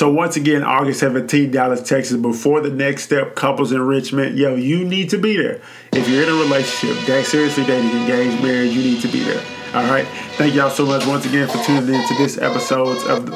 So 0.00 0.10
once 0.10 0.34
again, 0.34 0.64
August 0.64 1.02
17th, 1.02 1.52
Dallas, 1.52 1.82
Texas, 1.82 2.16
before 2.16 2.62
the 2.62 2.70
next 2.70 3.02
step, 3.02 3.34
couples 3.34 3.70
enrichment. 3.70 4.34
Yo, 4.34 4.54
you 4.54 4.82
need 4.82 5.10
to 5.10 5.18
be 5.18 5.36
there. 5.36 5.60
If 5.92 6.08
you're 6.08 6.22
in 6.22 6.30
a 6.30 6.42
relationship, 6.42 7.06
that 7.06 7.26
seriously 7.26 7.66
dating, 7.66 7.90
engaged, 7.90 8.42
married, 8.42 8.72
you 8.72 8.80
need 8.80 9.02
to 9.02 9.08
be 9.08 9.20
there. 9.20 9.44
All 9.74 9.84
right. 9.90 10.06
Thank 10.38 10.54
y'all 10.54 10.70
so 10.70 10.86
much 10.86 11.06
once 11.06 11.26
again 11.26 11.48
for 11.48 11.62
tuning 11.64 11.94
in 11.94 12.08
to 12.08 12.14
this 12.14 12.38
episode 12.38 12.96
of 13.08 13.26
the 13.26 13.32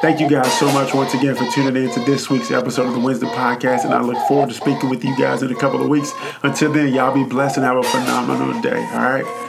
Thank 0.00 0.20
you 0.20 0.28
guys 0.28 0.56
so 0.60 0.70
much 0.70 0.94
once 0.94 1.12
again 1.12 1.34
for 1.34 1.50
tuning 1.50 1.82
in 1.82 1.90
to 1.90 2.00
this 2.04 2.30
week's 2.30 2.52
episode 2.52 2.86
of 2.86 2.92
the 2.92 3.00
WINsdom 3.00 3.34
Podcast, 3.34 3.84
and 3.84 3.92
I 3.92 4.00
look 4.00 4.18
forward 4.28 4.50
to 4.50 4.54
speaking 4.54 4.90
with 4.90 5.04
you 5.04 5.18
guys 5.18 5.42
in 5.42 5.50
a 5.50 5.56
couple 5.56 5.82
of 5.82 5.88
weeks. 5.88 6.12
Until 6.44 6.72
then, 6.72 6.94
y'all 6.94 7.12
be 7.12 7.24
blessed 7.24 7.56
and 7.56 7.66
have 7.66 7.78
a 7.78 7.82
phenomenal 7.82 8.60
day. 8.60 8.78
All 8.92 9.10
right. 9.10 9.43